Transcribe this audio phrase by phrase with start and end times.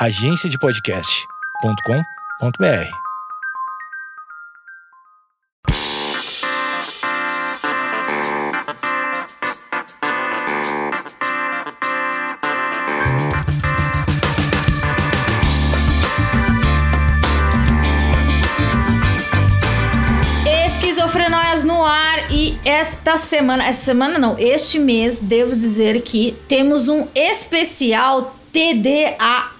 [0.00, 2.88] agenciadepodcast.com.br.
[20.64, 26.86] Esquizofrenóias no ar e esta semana, essa semana não, este mês, devo dizer que temos
[26.86, 29.57] um especial TDAH.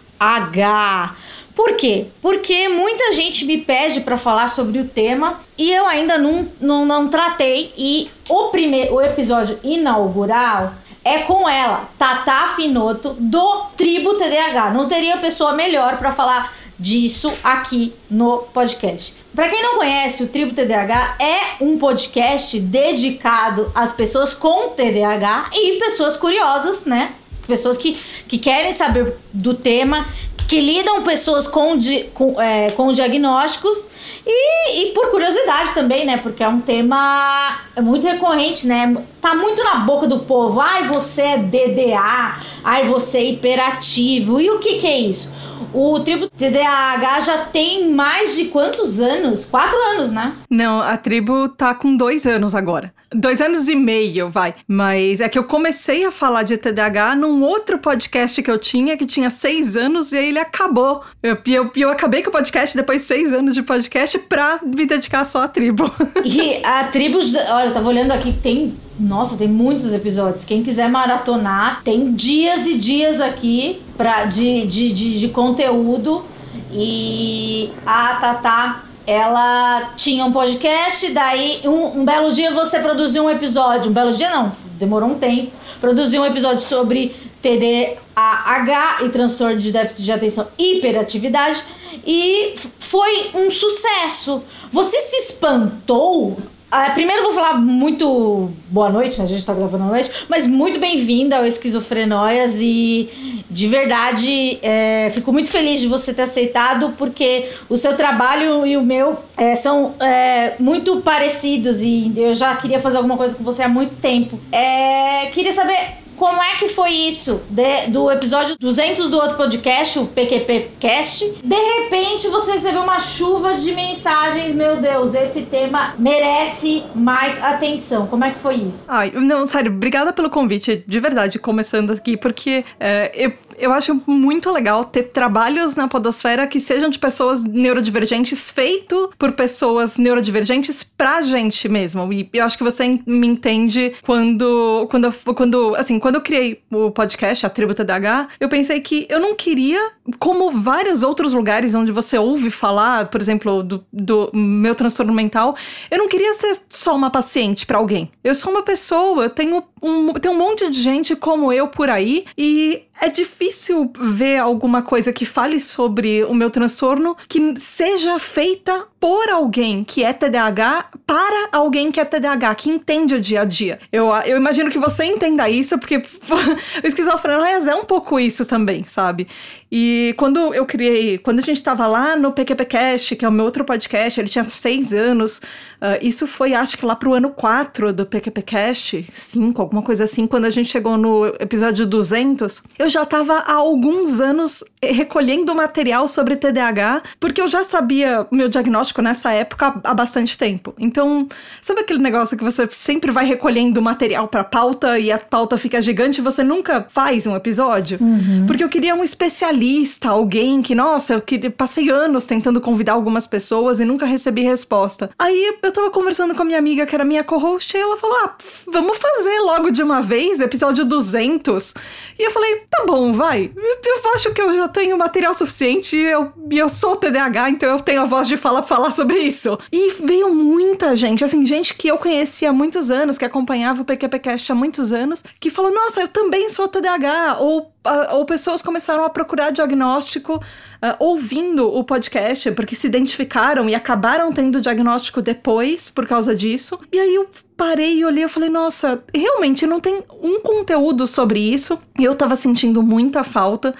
[1.55, 2.07] Por quê?
[2.23, 6.87] Porque muita gente me pede para falar sobre o tema e eu ainda não, não,
[6.87, 7.73] não tratei.
[7.77, 14.71] E o primeiro o episódio inaugural é com ela, Tata Finoto, do Tribo TDAH.
[14.71, 19.15] Não teria pessoa melhor para falar disso aqui no podcast.
[19.35, 25.51] Para quem não conhece, o Tribo TDAH é um podcast dedicado às pessoas com TDAH
[25.53, 27.15] e pessoas curiosas, né?
[27.49, 27.99] Pessoas que,
[28.29, 30.07] que querem saber do tema,
[30.47, 33.85] que lidam pessoas com, di, com, é, com diagnósticos
[34.27, 36.17] e, e por curiosidade também, né?
[36.19, 38.97] Porque é um tema muito recorrente, né?
[39.21, 40.61] Tá muito na boca do povo.
[40.61, 42.39] Ai, você é DDA.
[42.63, 44.41] Ai, você é hiperativo.
[44.41, 45.33] E o que, que é isso?
[45.73, 49.45] O tribo TDAH já tem mais de quantos anos?
[49.45, 50.35] Quatro anos, né?
[50.51, 52.93] Não, a tribo tá com dois anos agora.
[53.15, 54.55] Dois anos e meio, vai.
[54.67, 58.97] Mas é que eu comecei a falar de TDAH num outro podcast que eu tinha,
[58.97, 61.03] que tinha seis anos, e aí ele acabou.
[61.23, 64.85] Eu, eu, eu acabei com o podcast depois de seis anos de podcast pra me
[64.85, 65.91] dedicar só à tribo.
[66.25, 70.45] E a tribo, olha, eu tava olhando aqui, tem nossa, tem muitos episódios.
[70.45, 76.25] Quem quiser maratonar, tem dias e dias aqui pra, de, de, de, de conteúdo.
[76.71, 83.31] E a Tatá, ela tinha um podcast, daí um, um, belo dia você produziu um
[83.31, 83.91] episódio.
[83.91, 85.51] Um belo dia não, demorou um tempo.
[85.81, 91.65] Produziu um episódio sobre TDAH e transtorno de déficit de atenção e hiperatividade.
[92.07, 94.43] E foi um sucesso.
[94.71, 96.37] Você se espantou
[96.71, 99.25] ah, primeiro vou falar muito boa noite, né?
[99.25, 105.09] A gente tá gravando à noite, mas muito bem-vinda ao Esquizofrenóias e de verdade é,
[105.11, 109.55] fico muito feliz de você ter aceitado porque o seu trabalho e o meu é,
[109.55, 113.95] são é, muito parecidos e eu já queria fazer alguma coisa com você há muito
[114.03, 114.39] tempo.
[114.53, 119.99] É, queria saber como é que foi isso de, do episódio 200 do outro podcast,
[120.01, 121.25] o PQP Cast?
[121.45, 128.09] De repente você recebeu uma chuva de mensagens, meu Deus, esse tema merece mais atenção.
[128.09, 128.85] Como é que foi isso?
[128.89, 134.01] Ai, não, sério, obrigada pelo convite, de verdade, começando aqui, porque é, eu eu acho
[134.07, 140.83] muito legal ter trabalhos na podosfera que sejam de pessoas neurodivergentes, feito por pessoas neurodivergentes
[140.83, 142.13] pra gente mesmo.
[142.13, 146.91] E eu acho que você me entende quando, quando, quando, assim, quando eu criei o
[146.91, 149.81] podcast, a Tribo TDH, eu pensei que eu não queria,
[150.19, 155.57] como vários outros lugares onde você ouve falar, por exemplo, do, do meu transtorno mental,
[155.91, 158.11] eu não queria ser só uma paciente para alguém.
[158.23, 161.89] Eu sou uma pessoa, eu tenho um, tem um monte de gente como eu por
[161.89, 168.19] aí e é difícil ver alguma coisa que fale sobre o meu transtorno que seja
[168.19, 173.43] feita por alguém que é TDAH para alguém que é TDAH, que entende o dia
[173.43, 173.79] a dia.
[173.93, 175.99] Eu, eu imagino que você entenda isso, porque
[176.83, 179.29] o esquizofrenia é um pouco isso também, sabe?
[179.71, 183.45] E quando eu criei, quando a gente estava lá no PQPcast, que é o meu
[183.45, 187.93] outro podcast, ele tinha seis anos, uh, isso foi acho que lá pro ano 4
[187.93, 193.03] do PQPcast, 5, alguma coisa assim, quando a gente chegou no episódio 200, eu já
[193.03, 198.88] estava há alguns anos recolhendo material sobre TDAH, porque eu já sabia o meu diagnóstico
[199.03, 200.75] nessa época há bastante tempo.
[200.79, 201.29] Então,
[201.61, 205.81] sabe aquele negócio que você sempre vai recolhendo material para pauta e a pauta fica
[205.81, 207.99] gigante e você nunca faz um episódio?
[208.01, 208.45] Uhum.
[208.47, 213.27] Porque eu queria um especialista, alguém que, nossa, eu que, passei anos tentando convidar algumas
[213.27, 215.11] pessoas e nunca recebi resposta.
[215.19, 218.17] Aí eu tava conversando com a minha amiga, que era minha co-host, e ela falou:
[218.25, 218.35] ah,
[218.67, 221.75] vamos fazer logo de uma vez, episódio 200.
[222.19, 223.51] E eu falei: tá bom, vai.
[223.57, 227.81] Eu acho que eu já tenho material suficiente e eu, eu sou TDAH, então eu
[227.81, 229.59] tenho a voz de fala pra falar sobre isso.
[229.73, 233.85] E veio muita gente, assim, gente que eu conhecia há muitos anos, que acompanhava o
[233.85, 237.39] PQPcast há muitos anos, que falou: nossa, eu também sou TDAH.
[237.41, 237.73] Ou
[238.13, 244.31] ou pessoas começaram a procurar diagnóstico uh, ouvindo o podcast, porque se identificaram e acabaram
[244.31, 246.79] tendo diagnóstico depois por causa disso.
[246.93, 247.27] E aí eu
[247.57, 251.79] parei e olhei e falei, nossa, realmente não tem um conteúdo sobre isso.
[251.99, 253.75] Eu tava sentindo muita falta,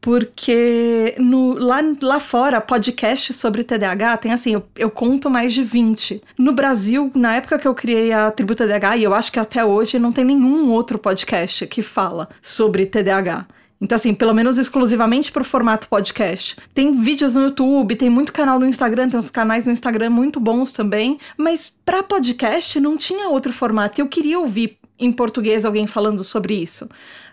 [0.00, 5.62] porque no, lá, lá fora, podcast sobre TDAH tem assim, eu, eu, conto mais de
[5.62, 6.22] 20.
[6.38, 9.64] No Brasil, na época que eu criei a Tribo TDAH, e eu acho que até
[9.64, 13.46] hoje não tem nenhum outro podcast que fala sobre TDAH.
[13.80, 16.56] Então, assim, pelo menos exclusivamente pro formato podcast.
[16.72, 20.40] Tem vídeos no YouTube, tem muito canal no Instagram, tem uns canais no Instagram muito
[20.40, 21.18] bons também.
[21.36, 24.00] Mas para podcast não tinha outro formato.
[24.00, 26.86] Eu queria ouvir em português alguém falando sobre isso.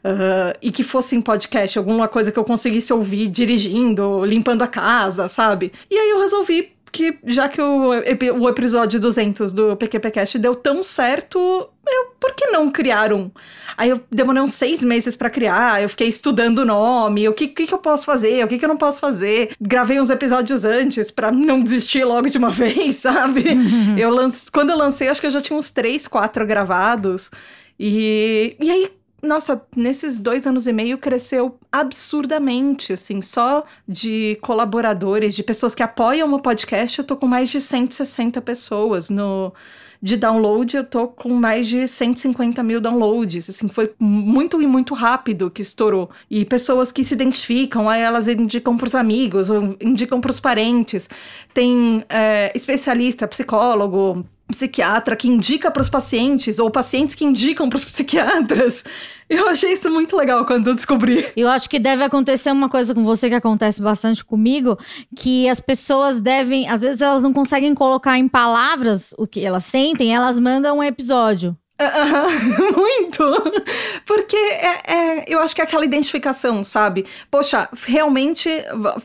[0.04, 4.68] Uh, e que fosse em podcast, alguma coisa que eu conseguisse ouvir dirigindo, limpando a
[4.68, 5.72] casa, sabe?
[5.90, 7.90] E aí eu resolvi que já que o,
[8.40, 11.40] o episódio 200 do PQPcast deu tão certo,
[11.90, 13.32] eu, por que não criar um?
[13.76, 17.48] Aí eu demorei uns seis meses para criar, eu fiquei estudando o nome, o que,
[17.48, 19.56] que, que eu posso fazer, o que, que eu não posso fazer.
[19.60, 23.50] Gravei uns episódios antes para não desistir logo de uma vez, sabe?
[23.50, 23.98] Uhum.
[23.98, 27.32] Eu lance, quando eu lancei, acho que eu já tinha uns três, quatro gravados.
[27.80, 28.92] E, e aí
[29.24, 35.82] nossa, nesses dois anos e meio cresceu absurdamente, assim, só de colaboradores, de pessoas que
[35.82, 39.54] apoiam o podcast, eu tô com mais de 160 pessoas no
[40.04, 43.50] de download, eu tô com mais de 150 mil downloads.
[43.50, 46.10] Assim, foi muito e muito rápido que estourou.
[46.30, 51.10] E pessoas que se identificam, aí elas indicam pros amigos, ou indicam pros parentes.
[51.54, 57.78] Tem é, especialista, psicólogo, psiquiatra que indica para os pacientes ou pacientes que indicam para
[57.78, 58.84] os psiquiatras.
[59.30, 61.26] Eu achei isso muito legal quando eu descobri.
[61.36, 64.78] Eu acho que deve acontecer uma coisa com você que acontece bastante comigo,
[65.16, 69.66] que as pessoas devem, às vezes elas não conseguem colocar em palavras o que elas
[69.66, 71.58] sentem, elas mandam um episódio.
[71.86, 73.24] Uh, muito!
[74.06, 77.06] Porque é, é, eu acho que é aquela identificação, sabe?
[77.30, 78.50] Poxa, realmente,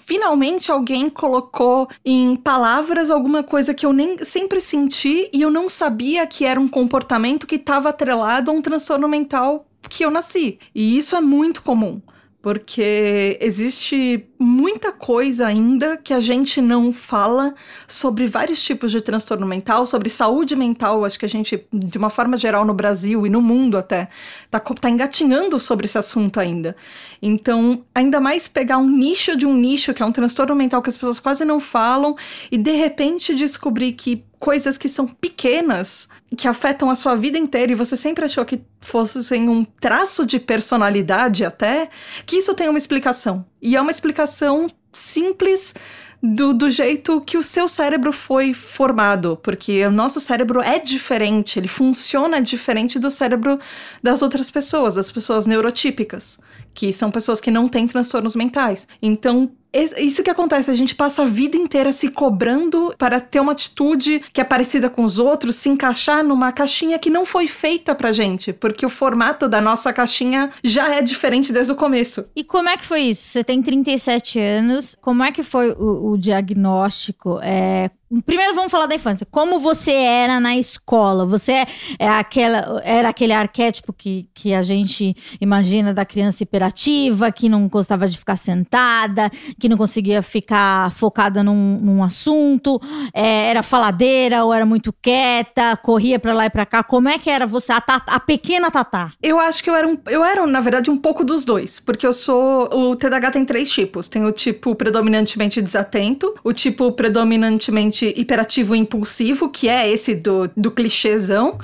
[0.05, 5.69] finalmente alguém colocou em palavras alguma coisa que eu nem sempre senti e eu não
[5.69, 10.59] sabia que era um comportamento que estava atrelado a um transtorno mental que eu nasci.
[10.75, 12.01] E isso é muito comum
[12.41, 17.55] porque existe muita coisa ainda que a gente não fala
[17.87, 21.05] sobre vários tipos de transtorno mental, sobre saúde mental.
[21.05, 24.09] Acho que a gente, de uma forma geral, no Brasil e no mundo até,
[24.51, 26.77] tá, tá engatinhando sobre esse assunto ainda.
[27.21, 30.91] Então, ainda mais pegar um nicho de um nicho, que é um transtorno mental que
[30.91, 32.17] as pessoas quase não falam,
[32.51, 37.73] e de repente descobrir que coisas que são pequenas, que afetam a sua vida inteira,
[37.73, 41.91] e você sempre achou que fossem um traço de personalidade até,
[42.25, 43.45] que isso tem uma explicação.
[43.61, 45.75] E é uma explicação simples
[46.23, 51.59] do, do jeito que o seu cérebro foi formado, porque o nosso cérebro é diferente,
[51.59, 53.59] ele funciona diferente do cérebro
[54.03, 56.41] das outras pessoas, das pessoas neurotípicas,
[56.75, 58.89] que são pessoas que não têm transtornos mentais.
[59.01, 63.53] Então, isso que acontece, a gente passa a vida inteira se cobrando para ter uma
[63.53, 67.95] atitude que é parecida com os outros, se encaixar numa caixinha que não foi feita
[67.95, 72.29] pra gente, porque o formato da nossa caixinha já é diferente desde o começo.
[72.35, 73.23] E como é que foi isso?
[73.23, 77.39] Você tem 37 anos, como é que foi o, o diagnóstico?
[77.43, 77.91] É,
[78.25, 79.27] Primeiro vamos falar da infância.
[79.31, 81.27] Como você era na escola?
[81.27, 81.67] Você é,
[81.99, 87.69] é aquela, era aquele arquétipo que, que a gente imagina da criança hiperativa, que não
[87.69, 92.81] gostava de ficar sentada, que não conseguia ficar focada num, num assunto,
[93.13, 96.83] é, era faladeira ou era muito quieta, corria para lá e para cá.
[96.83, 99.13] Como é que era você, a, a pequena Tatá?
[99.23, 102.07] Eu acho que eu era, um, eu era, na verdade, um pouco dos dois, porque
[102.07, 102.71] eu sou.
[102.73, 108.79] O TDAH tem três tipos: tem o tipo predominantemente desatento, o tipo predominantemente hiperativo e
[108.79, 111.59] impulsivo, que é esse do, do clichêzão,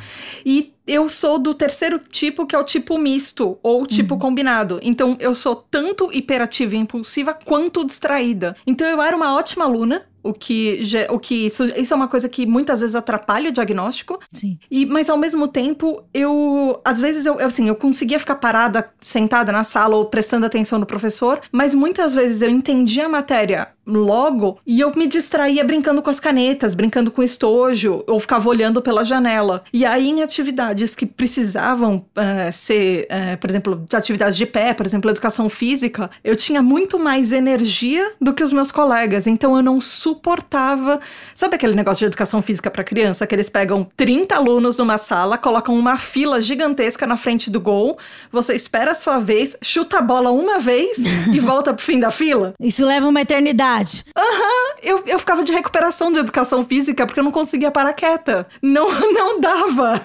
[0.44, 4.20] e eu sou do terceiro tipo, que é o tipo misto, ou tipo uhum.
[4.20, 4.78] combinado.
[4.82, 8.54] Então, eu sou tanto hiperativa e impulsiva quanto distraída.
[8.66, 12.28] Então, eu era uma ótima aluna, o que, o que isso, isso é uma coisa
[12.28, 14.18] que muitas vezes atrapalha o diagnóstico.
[14.32, 14.58] Sim.
[14.70, 16.80] E, mas ao mesmo tempo, eu.
[16.84, 20.86] Às vezes eu, assim, eu conseguia ficar parada, sentada na sala ou prestando atenção no
[20.86, 26.10] professor, mas muitas vezes eu entendia a matéria logo e eu me distraía brincando com
[26.10, 29.62] as canetas, brincando com estojo, ou ficava olhando pela janela.
[29.72, 34.86] E aí, em atividades que precisavam uh, ser, uh, por exemplo, atividades de pé, por
[34.86, 39.26] exemplo, educação física, eu tinha muito mais energia do que os meus colegas.
[39.26, 39.80] Então eu não
[40.14, 41.00] suportava.
[41.34, 45.36] Sabe aquele negócio de educação física para criança que eles pegam 30 alunos numa sala,
[45.36, 47.98] colocam uma fila gigantesca na frente do gol,
[48.30, 50.98] você espera a sua vez, chuta a bola uma vez
[51.32, 52.54] e volta pro fim da fila?
[52.60, 54.04] Isso leva uma eternidade.
[54.16, 54.74] Aham, uhum.
[54.82, 58.46] eu, eu ficava de recuperação de educação física porque eu não conseguia parar quieta.
[58.62, 60.00] Não, não dava.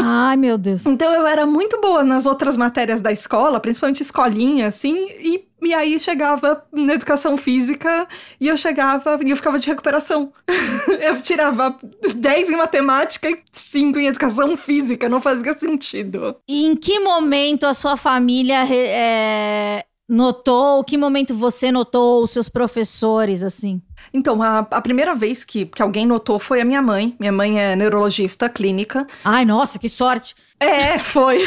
[0.00, 0.86] Ai, meu Deus.
[0.86, 5.74] Então eu era muito boa nas outras matérias da escola, principalmente escolinha, assim, e e
[5.74, 8.06] aí chegava na educação física
[8.40, 10.32] e eu chegava e eu ficava de recuperação.
[11.00, 11.76] eu tirava
[12.14, 16.36] 10 em matemática e 5 em educação física, não fazia sentido.
[16.48, 20.82] E em que momento a sua família é, notou?
[20.84, 23.80] Que momento você notou os seus professores, assim?
[24.12, 27.14] Então, a, a primeira vez que, que alguém notou foi a minha mãe.
[27.18, 29.06] Minha mãe é neurologista clínica.
[29.24, 30.34] Ai, nossa, que sorte.
[30.60, 31.38] É, foi.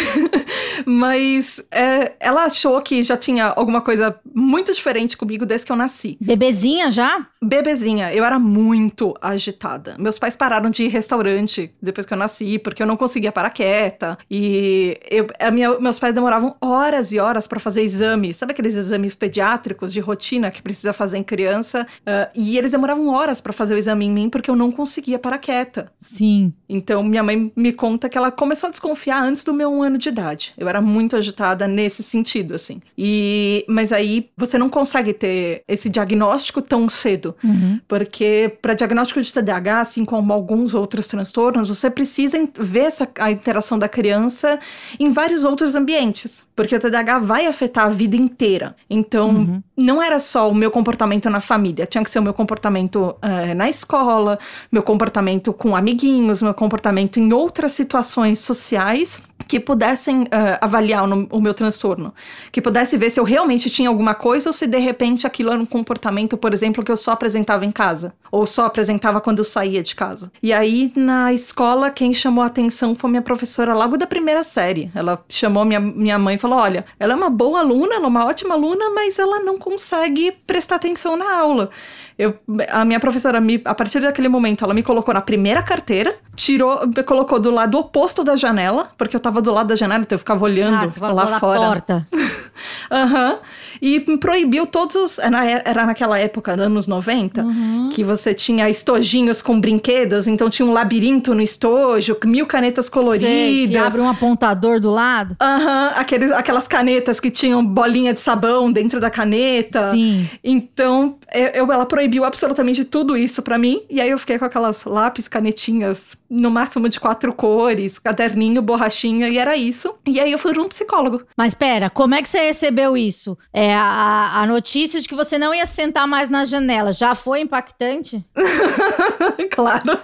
[0.86, 5.76] Mas é, ela achou que já tinha alguma coisa muito diferente comigo desde que eu
[5.76, 6.18] nasci.
[6.20, 7.28] Bebezinha já?
[7.42, 9.96] Bebezinha, eu era muito agitada.
[10.00, 13.52] Meus pais pararam de ir restaurante depois que eu nasci, porque eu não conseguia parar
[13.52, 14.18] quieta.
[14.32, 18.38] E eu, minha, meus pais demoravam horas e horas para fazer exames.
[18.38, 21.86] Sabe aqueles exames pediátricos de rotina que precisa fazer em criança?
[22.00, 25.18] Uh, e eles demoravam horas para fazer o exame em mim porque eu não conseguia
[25.18, 25.92] parar quieta.
[26.00, 26.54] Sim.
[26.68, 29.98] Então minha mãe me conta que ela começou a desconfiar antes do meu um ano
[29.98, 30.54] de idade.
[30.58, 32.82] Eu era muito agitada nesse sentido, assim.
[32.98, 37.36] E, mas aí você não consegue ter esse diagnóstico tão cedo.
[37.44, 37.80] Uhum.
[37.88, 43.32] Porque para diagnóstico de TDAH, assim como alguns outros transtornos, você precisa ver essa, a
[43.32, 44.60] interação da criança
[45.00, 46.46] em vários outros ambientes.
[46.56, 48.76] Porque o TDAH vai afetar a vida inteira.
[48.90, 49.64] Então, uhum.
[49.78, 53.56] não era só o meu comportamento na família, tinha que ser o meu comportamento uh,
[53.56, 54.40] na escola,
[54.72, 61.28] meu comportamento com amiguinhos, meu comportamento em outras situações sociais que pudessem uh, avaliar o,
[61.32, 62.14] o, meu transtorno,
[62.52, 65.60] que pudesse ver se eu realmente tinha alguma coisa ou se de repente aquilo era
[65.60, 69.46] um comportamento, por exemplo, que eu só apresentava em casa ou só apresentava quando eu
[69.46, 70.32] saía de casa.
[70.42, 74.92] E aí na escola quem chamou a atenção foi minha professora logo da primeira série.
[74.96, 78.26] Ela chamou minha, minha mãe e falou: "Olha, ela é uma boa aluna, é uma
[78.26, 81.70] ótima aluna, mas ela não consegue prestar atenção na aula".
[82.18, 82.38] Eu,
[82.70, 86.82] a minha professora, me, a partir daquele momento, ela me colocou na primeira carteira, tirou,
[87.06, 90.20] colocou do lado oposto da janela, porque eu tava do lado da janela, então eu
[90.20, 91.60] ficava olhando ah, lá fora.
[91.60, 92.08] porta.
[92.92, 93.32] Aham.
[93.32, 93.40] uhum.
[93.82, 95.20] E proibiu todos os.
[95.20, 97.90] Era naquela época, anos 90, uhum.
[97.92, 103.30] que você tinha estojinhos com brinquedos, então tinha um labirinto no estojo, mil canetas coloridas.
[103.30, 105.36] Sei, que abre um apontador do lado.
[105.42, 106.00] Aham, uhum.
[106.00, 109.92] Aqueles, aquelas canetas que tinham bolinha de sabão dentro da caneta.
[109.92, 110.30] Sim.
[110.44, 114.86] Então, eu, ela proibiu absolutamente tudo isso para mim, e aí eu fiquei com aquelas
[114.86, 119.94] lápis, canetinhas, no máximo de quatro cores, caderninho, borrachinha, e era isso.
[120.06, 121.22] E aí eu fui um psicólogo.
[121.36, 123.38] Mas pera, como é que você recebeu isso?
[123.52, 127.42] É, a, a notícia de que você não ia sentar mais na janela já foi
[127.42, 128.24] impactante?
[129.52, 130.00] claro.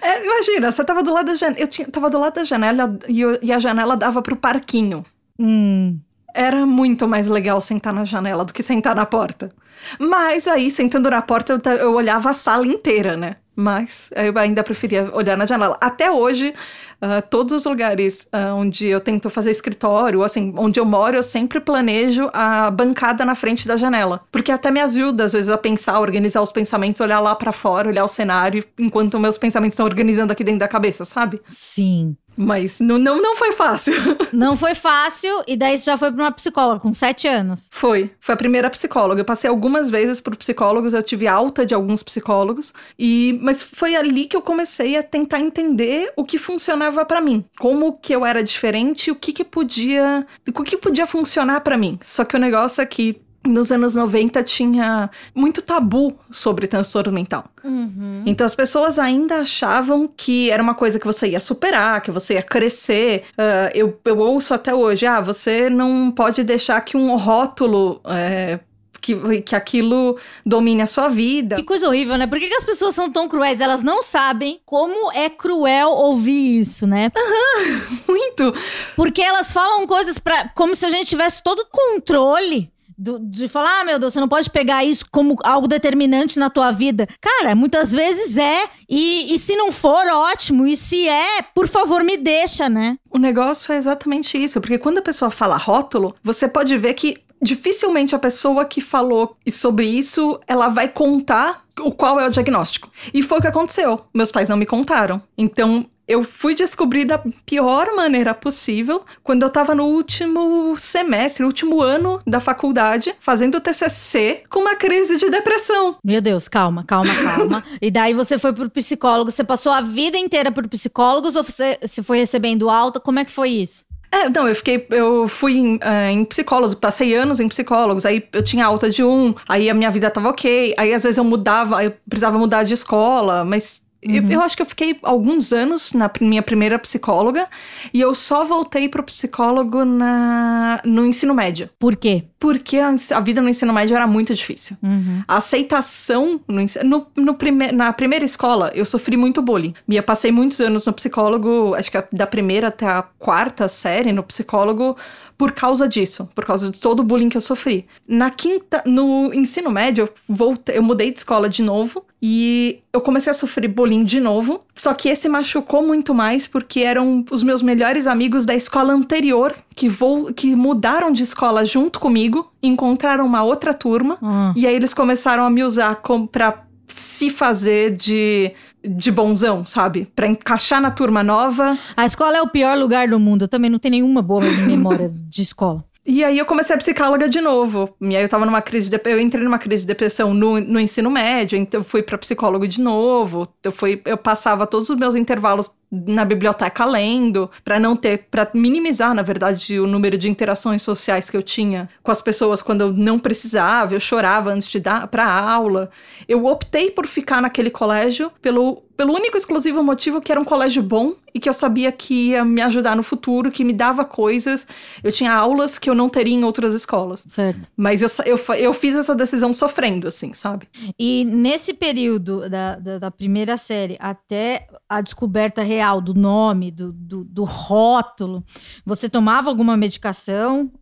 [0.00, 1.60] É, imagina, você tava do lado da janela.
[1.60, 5.04] Eu tinha, tava do lado da janela e, eu, e a janela dava pro parquinho.
[5.38, 5.98] Hum.
[6.34, 9.50] Era muito mais legal sentar na janela do que sentar na porta.
[9.98, 13.36] Mas aí, sentando na porta, eu, eu olhava a sala inteira, né?
[13.54, 15.76] Mas eu ainda preferia olhar na janela.
[15.80, 16.54] Até hoje,
[17.02, 21.22] uh, todos os lugares uh, onde eu tento fazer escritório, assim, onde eu moro, eu
[21.22, 24.20] sempre planejo a bancada na frente da janela.
[24.30, 27.88] Porque até me ajuda, às vezes, a pensar, organizar os pensamentos, olhar lá para fora,
[27.88, 31.40] olhar o cenário, enquanto meus pensamentos estão organizando aqui dentro da cabeça, sabe?
[31.46, 32.16] Sim.
[32.40, 33.94] Mas não, não, não foi fácil.
[34.32, 37.68] Não foi fácil, e daí você já foi para uma psicóloga com sete anos.
[37.72, 38.12] Foi.
[38.20, 39.22] Foi a primeira psicóloga.
[39.22, 43.96] Eu passei algumas vezes por psicólogos, eu tive alta de alguns psicólogos, e mas foi
[43.96, 47.44] ali que eu comecei a tentar entender o que funcionava para mim.
[47.58, 50.26] Como que eu era diferente, o que que podia.
[50.48, 51.98] O que podia funcionar para mim.
[52.02, 57.44] Só que o negócio é que nos anos 90 tinha muito tabu sobre transtorno mental.
[57.64, 58.22] Uhum.
[58.26, 62.34] Então as pessoas ainda achavam que era uma coisa que você ia superar, que você
[62.34, 63.24] ia crescer.
[63.32, 68.60] Uh, eu, eu ouço até hoje, ah, você não pode deixar que um rótulo é,
[69.00, 71.56] que, que aquilo domine a sua vida.
[71.56, 72.26] Que coisa horrível, né?
[72.26, 73.60] Por que, que, as pessoas são tão cruéis?
[73.60, 77.10] Elas não sabem como é cruel ouvir isso, né?
[77.16, 78.54] Aham, muito.
[78.96, 83.80] Porque elas falam coisas para como se a gente tivesse todo controle do, de falar,
[83.80, 87.06] ah, meu Deus, você não pode pegar isso como algo determinante na tua vida.
[87.20, 88.64] Cara, muitas vezes é.
[88.88, 90.66] E, e se não for, ótimo.
[90.66, 92.98] E se é, por favor, me deixa, né?
[93.08, 94.60] O negócio é exatamente isso.
[94.60, 99.36] Porque quando a pessoa fala rótulo, você pode ver que dificilmente a pessoa que falou
[99.50, 102.90] sobre isso, ela vai contar o qual é o diagnóstico.
[103.12, 104.04] E foi o que aconteceu.
[104.12, 105.22] Meus pais não me contaram.
[105.36, 111.82] Então, eu fui descobrir da pior maneira possível quando eu tava no último semestre, último
[111.82, 115.96] ano da faculdade, fazendo TCC com uma crise de depressão.
[116.02, 117.64] Meu Deus, calma, calma, calma.
[117.80, 121.78] e daí você foi pro psicólogo, você passou a vida inteira por psicólogos ou você,
[121.82, 122.98] você foi recebendo alta?
[122.98, 123.84] Como é que foi isso?
[124.10, 128.26] É, não, eu fiquei, eu fui em, uh, em, psicólogos, passei anos em psicólogos, aí
[128.32, 131.24] eu tinha alta de um, aí a minha vida tava ok, aí às vezes eu
[131.24, 134.14] mudava, eu precisava mudar de escola, mas Uhum.
[134.14, 137.48] Eu, eu, acho que eu fiquei alguns anos na minha primeira psicóloga
[137.92, 141.68] e eu só voltei pro psicólogo na, no ensino médio.
[141.78, 142.24] Por quê?
[142.38, 144.76] Porque a, a vida no ensino médio era muito difícil.
[144.82, 145.24] Uhum.
[145.26, 149.74] A aceitação no, no, no prime, na primeira escola, eu sofri muito bullying.
[149.88, 154.22] Eu passei muitos anos no psicólogo, acho que da primeira até a quarta série no
[154.22, 154.96] psicólogo,
[155.38, 157.86] por causa disso, por causa de todo o bullying que eu sofri.
[158.06, 163.00] Na quinta, no ensino médio, eu voltei, eu mudei de escola de novo e eu
[163.00, 164.62] comecei a sofrer bullying de novo.
[164.74, 169.54] Só que esse machucou muito mais porque eram os meus melhores amigos da escola anterior
[169.76, 174.52] que, vou, que mudaram de escola junto comigo, encontraram uma outra turma Ah.
[174.56, 178.52] e aí eles começaram a me usar como pra se fazer de,
[178.82, 180.08] de bonzão, sabe?
[180.16, 181.78] Pra encaixar na turma nova.
[181.96, 183.42] A escola é o pior lugar do mundo.
[183.42, 185.84] Eu também não tenho nenhuma boa memória de escola.
[186.10, 187.94] E aí eu comecei a psicóloga de novo.
[188.00, 190.80] E aí eu tava numa crise de eu entrei numa crise de depressão no, no
[190.80, 193.46] ensino médio, então fui pra psicólogo de novo.
[193.62, 198.48] Eu fui eu passava todos os meus intervalos na biblioteca lendo, pra não ter para
[198.54, 202.80] minimizar, na verdade, o número de interações sociais que eu tinha com as pessoas quando
[202.80, 205.90] eu não precisava, eu chorava antes de dar para aula.
[206.26, 210.82] Eu optei por ficar naquele colégio pelo pelo único exclusivo motivo que era um colégio
[210.82, 214.66] bom e que eu sabia que ia me ajudar no futuro, que me dava coisas.
[215.04, 217.24] Eu tinha aulas que eu não teria em outras escolas.
[217.28, 217.68] Certo.
[217.76, 220.66] Mas eu, eu, eu fiz essa decisão sofrendo, assim, sabe?
[220.98, 226.92] E nesse período da, da, da primeira série até a descoberta real do nome, do,
[226.92, 228.42] do, do rótulo,
[228.84, 230.72] você tomava alguma medicação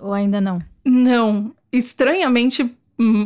[0.00, 0.60] ou ainda não?
[0.84, 1.54] Não.
[1.72, 2.68] Estranhamente,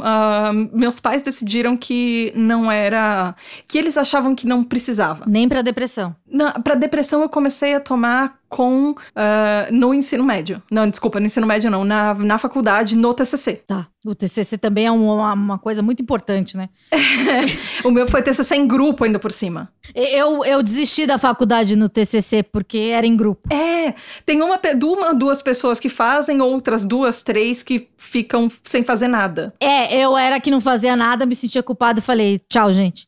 [0.02, 3.34] ah, meus pais decidiram que não era.
[3.66, 5.24] que eles achavam que não precisava.
[5.26, 6.14] Nem pra depressão.
[6.26, 8.94] Na, pra depressão, eu comecei a tomar com.
[9.14, 10.62] ah, no ensino médio.
[10.70, 11.84] Não, desculpa, no ensino médio não.
[11.84, 13.62] Na, na faculdade, no TCC.
[13.66, 13.86] Tá.
[14.04, 16.68] O TCC também é um- uma, uma coisa muito importante, né?
[17.84, 19.70] O meu foi TCC em grupo ainda por cima.
[19.94, 23.52] Eu, eu desisti da faculdade no TCC porque era em grupo.
[23.52, 29.08] É, tem uma, uma, duas pessoas que fazem, outras duas, três que ficam sem fazer
[29.08, 29.52] nada.
[29.60, 33.06] É, eu era que não fazia nada, me sentia culpado e falei, tchau, gente.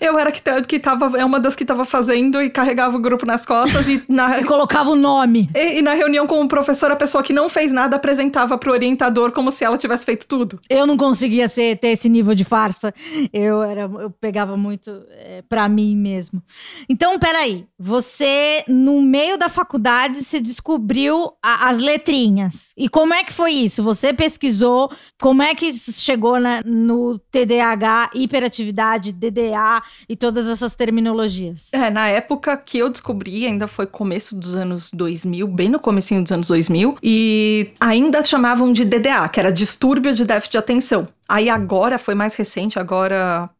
[0.00, 3.26] Eu era que, que tava, é uma das que tava fazendo e carregava o grupo
[3.26, 5.48] nas costas e na, E colocava o nome.
[5.54, 8.72] E, e na reunião com o professor, a pessoa que não fez nada apresentava pro
[8.72, 10.60] orientador como se ela tivesse feito tudo.
[10.68, 12.92] Eu não conseguia ser, ter esse nível de farsa.
[13.32, 16.42] Eu era, eu pegava muito é, para mim mesmo.
[16.88, 17.66] Então, peraí.
[17.78, 22.72] Você, no meio da faculdade, se descobriu a- as letrinhas.
[22.76, 23.82] E como é que foi isso?
[23.82, 24.90] Você pesquisou?
[25.20, 29.57] Como é que isso chegou no TDAH, hiperatividade, DDA
[30.08, 31.68] e todas essas terminologias?
[31.72, 36.22] É, na época que eu descobri, ainda foi começo dos anos 2000, bem no comecinho
[36.22, 41.08] dos anos 2000, e ainda chamavam de DDA, que era distúrbio de déficit de atenção.
[41.28, 43.50] Aí agora, foi mais recente, agora...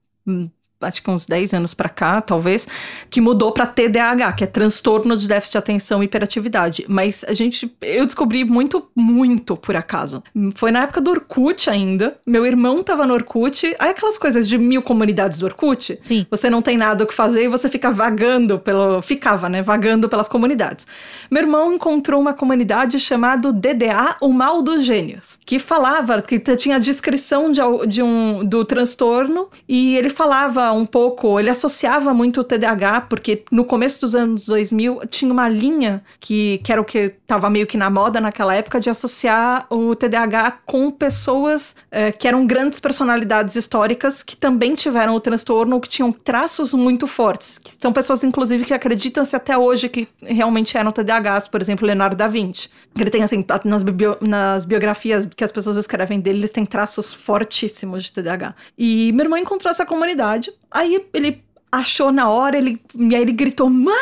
[0.80, 2.66] Acho que uns 10 anos pra cá, talvez,
[3.10, 6.84] que mudou pra TDAH, que é transtorno de déficit de atenção e hiperatividade.
[6.88, 10.22] Mas a gente, eu descobri muito, muito por acaso.
[10.54, 12.16] Foi na época do Orkut ainda.
[12.26, 13.74] Meu irmão tava no Orkut.
[13.78, 15.98] Aí aquelas coisas de mil comunidades do Orkut.
[16.02, 16.26] Sim.
[16.30, 19.02] Você não tem nada o que fazer e você fica vagando pelo.
[19.02, 19.62] Ficava, né?
[19.62, 20.86] Vagando pelas comunidades.
[21.30, 26.78] Meu irmão encontrou uma comunidade chamada DDA, o Mal dos Gênios, que falava, que tinha
[26.78, 32.44] descrição de, de um, do transtorno e ele falava um pouco, ele associava muito o
[32.44, 36.98] TDAH, porque no começo dos anos 2000 tinha uma linha que, que era o que
[36.98, 42.26] estava meio que na moda naquela época de associar o TDAH com pessoas eh, que
[42.26, 47.58] eram grandes personalidades históricas que também tiveram o transtorno ou que tinham traços muito fortes.
[47.58, 52.16] Que são pessoas, inclusive, que acreditam-se até hoje que realmente eram TDAHs, por exemplo, Leonardo
[52.16, 52.68] da Vinci.
[52.98, 57.12] Ele tem, assim, nas, biblio- nas biografias que as pessoas escrevem dele, ele tem traços
[57.12, 58.54] fortíssimos de TDAH.
[58.76, 63.32] E meu irmão encontrou essa comunidade, aí ele achou na hora, ele, e aí ele
[63.32, 63.94] gritou: Mãe,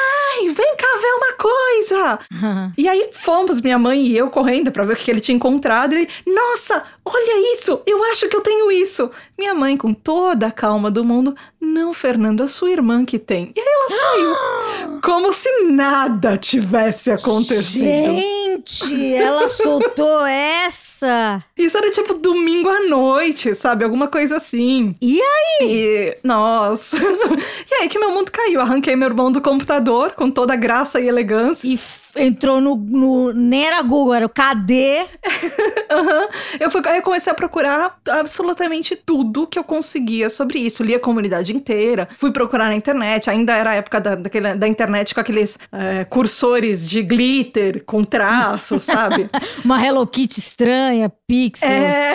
[0.43, 2.19] vem cá ver uma coisa!
[2.77, 5.95] E aí fomos, minha mãe e eu, correndo pra ver o que ele tinha encontrado.
[5.95, 9.11] E ele, nossa, olha isso, eu acho que eu tenho isso.
[9.39, 13.53] Minha mãe, com toda a calma do mundo, não, Fernando, a sua irmã que tem.
[13.55, 18.19] E aí ela saiu, como se nada tivesse acontecido.
[18.19, 21.43] Gente, ela soltou essa.
[21.57, 23.85] Isso era tipo domingo à noite, sabe?
[23.85, 24.97] Alguma coisa assim.
[25.01, 25.21] E
[25.61, 26.97] E, nossa.
[27.71, 28.61] e aí que meu mundo caiu.
[28.61, 31.69] Arranquei meu irmão do computador com toda a graça e elegância.
[31.69, 31.79] E
[32.17, 33.33] entrou no, no.
[33.33, 35.05] Nem era Google, era o KD.
[35.91, 36.29] Aham.
[36.61, 40.83] Eu, fui, eu comecei a procurar absolutamente tudo que eu conseguia sobre isso.
[40.83, 43.31] Li a comunidade inteira, fui procurar na internet.
[43.31, 48.05] Ainda era a época da, daquele- da internet com aqueles é, cursores de glitter, com
[48.05, 49.29] traços, sabe?
[49.65, 51.71] Uma Hello Kitty estranha, pixels.
[51.73, 52.15] É.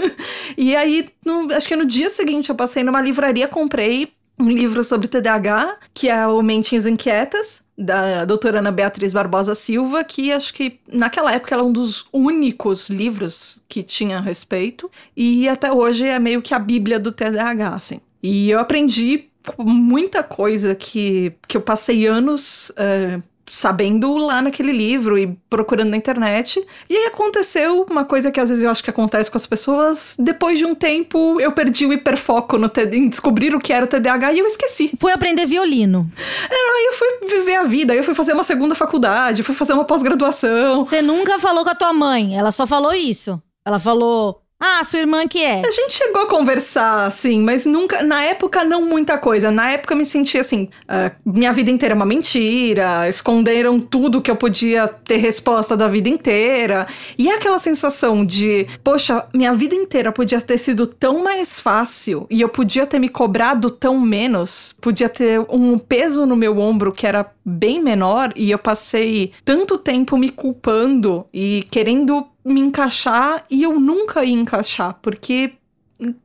[0.56, 4.84] e aí, no- acho que no dia seguinte, eu passei numa livraria, comprei um livro
[4.84, 10.52] sobre TDAH, que é o Mentes Inquietas, da doutora Ana Beatriz Barbosa Silva, que acho
[10.52, 16.06] que naquela época era um dos únicos livros que tinha a respeito, e até hoje
[16.06, 18.00] é meio que a bíblia do TDAH, assim.
[18.22, 23.20] E eu aprendi muita coisa que, que eu passei anos eh,
[23.52, 26.64] sabendo lá naquele livro e procurando na internet.
[26.88, 30.16] E aí aconteceu uma coisa que às vezes eu acho que acontece com as pessoas.
[30.18, 33.88] Depois de um tempo, eu perdi o hiperfoco no em descobrir o que era o
[33.88, 34.92] TDAH e eu esqueci.
[34.98, 36.10] Fui aprender violino.
[36.50, 39.54] É, aí eu fui viver a vida, aí eu fui fazer uma segunda faculdade, fui
[39.54, 40.84] fazer uma pós-graduação.
[40.84, 43.40] Você nunca falou com a tua mãe, ela só falou isso.
[43.64, 45.62] Ela falou: ah, sua irmã que é?
[45.64, 48.02] A gente chegou a conversar, assim, mas nunca.
[48.02, 49.52] Na época, não muita coisa.
[49.52, 54.20] Na época, eu me sentia assim: uh, minha vida inteira é uma mentira, esconderam tudo
[54.20, 56.88] que eu podia ter resposta da vida inteira.
[57.16, 62.26] E é aquela sensação de, poxa, minha vida inteira podia ter sido tão mais fácil
[62.28, 66.92] e eu podia ter me cobrado tão menos, podia ter um peso no meu ombro
[66.92, 73.44] que era bem menor e eu passei tanto tempo me culpando e querendo me encaixar
[73.50, 75.52] e eu nunca ia encaixar, porque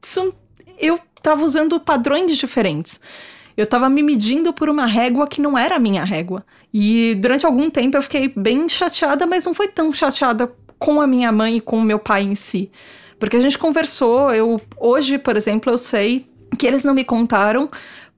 [0.02, 0.34] isso,
[0.80, 3.00] eu tava usando padrões diferentes.
[3.56, 6.44] Eu tava me medindo por uma régua que não era a minha régua.
[6.74, 11.08] E durante algum tempo eu fiquei bem chateada, mas não foi tão chateada com a
[11.08, 12.72] minha mãe e com o meu pai em si.
[13.20, 17.70] Porque a gente conversou, eu hoje, por exemplo, eu sei que eles não me contaram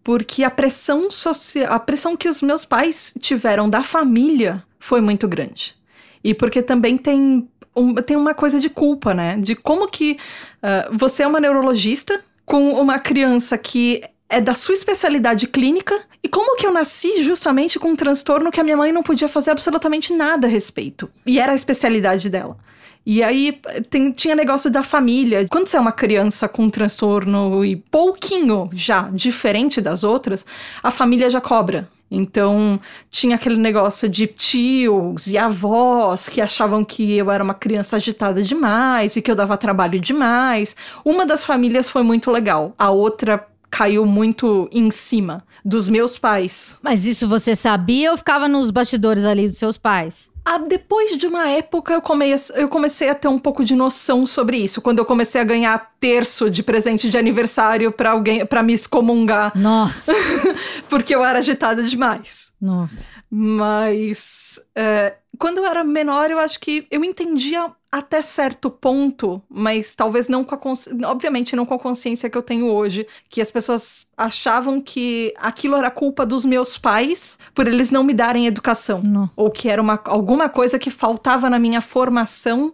[0.03, 5.27] porque a pressão social, a pressão que os meus pais tiveram da família foi muito
[5.27, 5.75] grande.
[6.23, 9.37] E porque também tem um, tem uma coisa de culpa, né?
[9.37, 10.17] De como que
[10.63, 16.27] uh, você é uma neurologista com uma criança que é da sua especialidade clínica e
[16.27, 19.51] como que eu nasci justamente com um transtorno que a minha mãe não podia fazer
[19.51, 21.09] absolutamente nada a respeito.
[21.25, 22.57] E era a especialidade dela.
[23.05, 25.45] E aí tem, tinha negócio da família.
[25.47, 30.43] Quando você é uma criança com um transtorno e pouquinho já diferente das outras,
[30.81, 31.87] a família já cobra.
[32.15, 32.79] Então,
[33.11, 38.41] tinha aquele negócio de tios e avós que achavam que eu era uma criança agitada
[38.41, 40.75] demais e que eu dava trabalho demais.
[41.03, 46.77] Uma das famílias foi muito legal, a outra caiu muito em cima dos meus pais.
[46.81, 50.29] Mas isso você sabia ou ficava nos bastidores ali dos seus pais?
[50.45, 54.25] Ah, depois de uma época eu, comecei, eu comecei a ter um pouco de noção
[54.25, 54.81] sobre isso.
[54.81, 59.51] Quando eu comecei a ganhar terço de presente de aniversário para alguém para me excomungar.
[59.57, 60.13] Nossa.
[60.87, 62.53] porque eu era agitada demais.
[62.61, 63.05] Nossa.
[63.29, 69.95] Mas é, quando eu era menor, eu acho que eu entendia até certo ponto, mas
[69.95, 73.39] talvez não com a consciência, obviamente não com a consciência que eu tenho hoje, que
[73.39, 78.47] as pessoas achavam que aquilo era culpa dos meus pais por eles não me darem
[78.47, 79.29] educação, não.
[79.35, 82.73] ou que era uma, alguma coisa que faltava na minha formação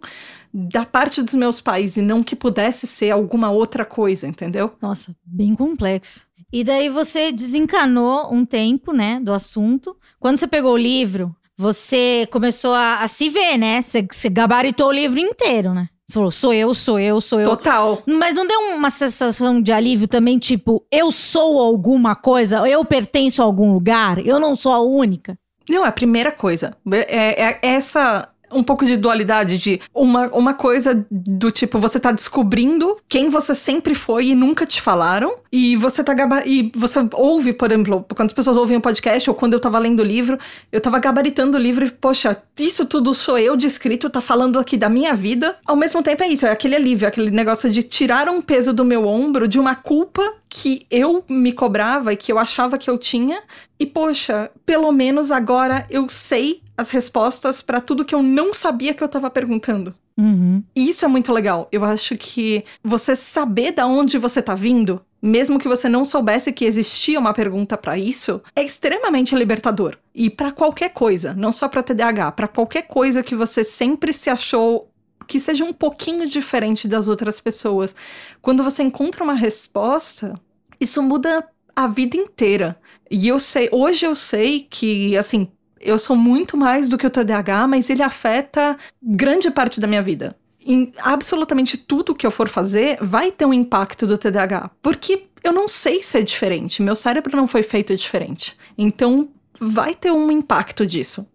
[0.52, 4.72] da parte dos meus pais e não que pudesse ser alguma outra coisa, entendeu?
[4.82, 6.26] Nossa, bem complexo.
[6.52, 9.96] E daí você desencanou um tempo, né, do assunto.
[10.18, 13.80] Quando você pegou o livro, você começou a, a se ver, né?
[13.80, 15.88] Você, você, gabaritou o livro inteiro, né?
[16.06, 17.48] Você falou, sou eu, sou eu, sou eu.
[17.48, 18.02] Total.
[18.04, 23.40] Mas não deu uma sensação de alívio também, tipo, eu sou alguma coisa, eu pertenço
[23.40, 25.38] a algum lugar, eu não sou a única?
[25.70, 26.76] Não, é a primeira coisa.
[26.92, 31.98] É, é, é essa um pouco de dualidade de uma, uma coisa do tipo, você
[31.98, 36.14] tá descobrindo quem você sempre foi e nunca te falaram, e você tá
[36.46, 39.60] e você ouve, por exemplo, quando as pessoas ouvem o um podcast ou quando eu
[39.60, 40.38] tava lendo o livro,
[40.70, 44.58] eu tava gabaritando o livro e, poxa, isso tudo sou eu de escrito, tá falando
[44.58, 45.56] aqui da minha vida.
[45.66, 48.72] Ao mesmo tempo é isso, é aquele alívio, é aquele negócio de tirar um peso
[48.72, 52.88] do meu ombro de uma culpa que eu me cobrava e que eu achava que
[52.88, 53.40] eu tinha.
[53.78, 58.94] E poxa, pelo menos agora eu sei as respostas para tudo que eu não sabia
[58.94, 59.94] que eu estava perguntando.
[60.16, 60.62] Uhum.
[60.74, 61.68] E isso é muito legal.
[61.72, 66.52] Eu acho que você saber da onde você tá vindo, mesmo que você não soubesse
[66.52, 69.96] que existia uma pergunta para isso, é extremamente libertador.
[70.14, 74.28] E para qualquer coisa, não só para TDAH, para qualquer coisa que você sempre se
[74.28, 74.88] achou
[75.26, 77.94] que seja um pouquinho diferente das outras pessoas.
[78.40, 80.38] Quando você encontra uma resposta,
[80.80, 82.78] isso muda a vida inteira.
[83.10, 85.48] E eu sei, hoje eu sei que, assim,
[85.82, 90.02] eu sou muito mais do que o TDAH, mas ele afeta grande parte da minha
[90.02, 90.36] vida.
[90.64, 95.52] Em absolutamente tudo que eu for fazer vai ter um impacto do TDAH, porque eu
[95.52, 98.56] não sei ser diferente, meu cérebro não foi feito diferente.
[98.78, 99.28] Então
[99.60, 101.26] vai ter um impacto disso.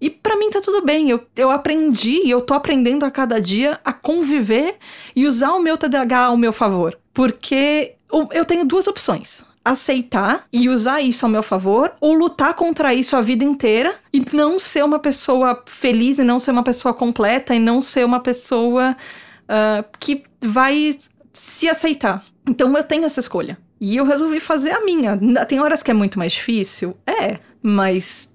[0.00, 3.40] E para mim tá tudo bem, eu, eu aprendi e eu tô aprendendo a cada
[3.40, 4.76] dia a conviver
[5.16, 6.98] e usar o meu TDAH ao meu favor.
[7.14, 7.94] Porque
[8.32, 13.16] eu tenho duas opções aceitar e usar isso ao meu favor ou lutar contra isso
[13.16, 17.52] a vida inteira e não ser uma pessoa feliz e não ser uma pessoa completa
[17.52, 18.96] e não ser uma pessoa
[19.42, 20.96] uh, que vai
[21.32, 22.24] se aceitar.
[22.48, 23.58] Então eu tenho essa escolha.
[23.80, 25.18] E eu resolvi fazer a minha.
[25.46, 26.96] Tem horas que é muito mais difícil?
[27.04, 28.32] É, mas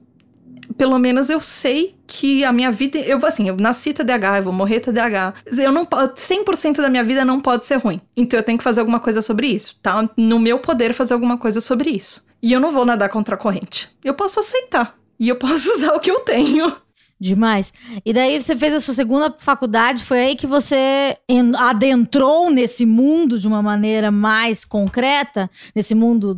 [0.77, 2.97] pelo menos eu sei que a minha vida.
[2.99, 5.33] Eu, assim, eu nasci TDAH, eu vou morrer TDAH.
[5.45, 8.01] Eu não 100% da minha vida não pode ser ruim.
[8.15, 9.77] Então eu tenho que fazer alguma coisa sobre isso.
[9.81, 12.25] Tá no meu poder fazer alguma coisa sobre isso.
[12.41, 13.89] E eu não vou nadar contra a corrente.
[14.03, 14.95] Eu posso aceitar.
[15.19, 16.75] e eu posso usar o que eu tenho.
[17.19, 17.71] Demais.
[18.03, 21.15] E daí você fez a sua segunda faculdade, foi aí que você
[21.55, 26.35] adentrou nesse mundo de uma maneira mais concreta, nesse mundo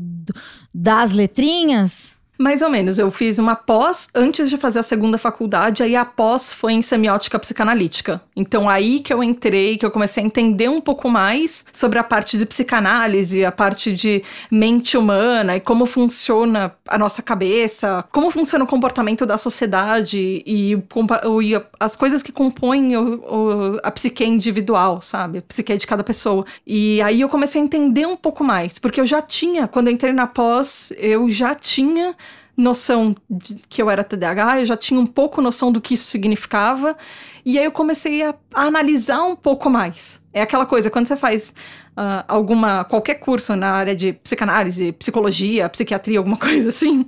[0.74, 2.18] das letrinhas?
[2.44, 3.00] Mais ou menos.
[3.00, 6.82] Eu fiz uma pós antes de fazer a segunda faculdade, aí a pós foi em
[6.82, 8.22] semiótica psicanalítica.
[8.36, 12.04] Então aí que eu entrei, que eu comecei a entender um pouco mais sobre a
[12.04, 18.30] parte de psicanálise, a parte de mente humana e como funciona a nossa cabeça, como
[18.30, 24.26] funciona o comportamento da sociedade e, e as coisas que compõem o, o, a psique
[24.26, 25.38] individual, sabe?
[25.38, 26.46] A psique de cada pessoa.
[26.68, 29.94] E aí eu comecei a entender um pouco mais, porque eu já tinha, quando eu
[29.94, 32.14] entrei na pós, eu já tinha
[32.56, 36.06] noção de que eu era TDAH, eu já tinha um pouco noção do que isso
[36.06, 36.96] significava,
[37.44, 40.22] e aí eu comecei a, a analisar um pouco mais.
[40.32, 41.54] É aquela coisa, quando você faz
[41.98, 47.06] uh, alguma qualquer curso na área de psicanálise, psicologia, psiquiatria, alguma coisa assim,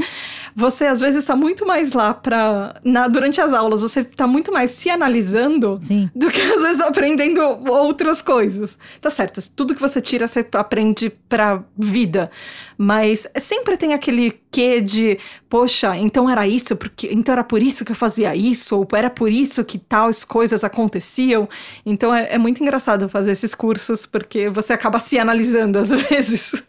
[0.56, 2.76] você às vezes está muito mais lá para
[3.12, 6.10] durante as aulas você está muito mais se analisando Sim.
[6.16, 8.78] do que às vezes aprendendo outras coisas.
[9.02, 9.42] Tá certo?
[9.56, 12.30] Tudo que você tira você aprende para vida,
[12.78, 15.20] mas sempre tem aquele quê de,
[15.50, 19.10] poxa, então era isso, porque então era por isso que eu fazia isso, ou era
[19.10, 21.48] por isso que tais coisas aconteciam.
[21.86, 26.64] Então é, é muito engraçado fazer esses cursos porque você acaba se analisando às vezes.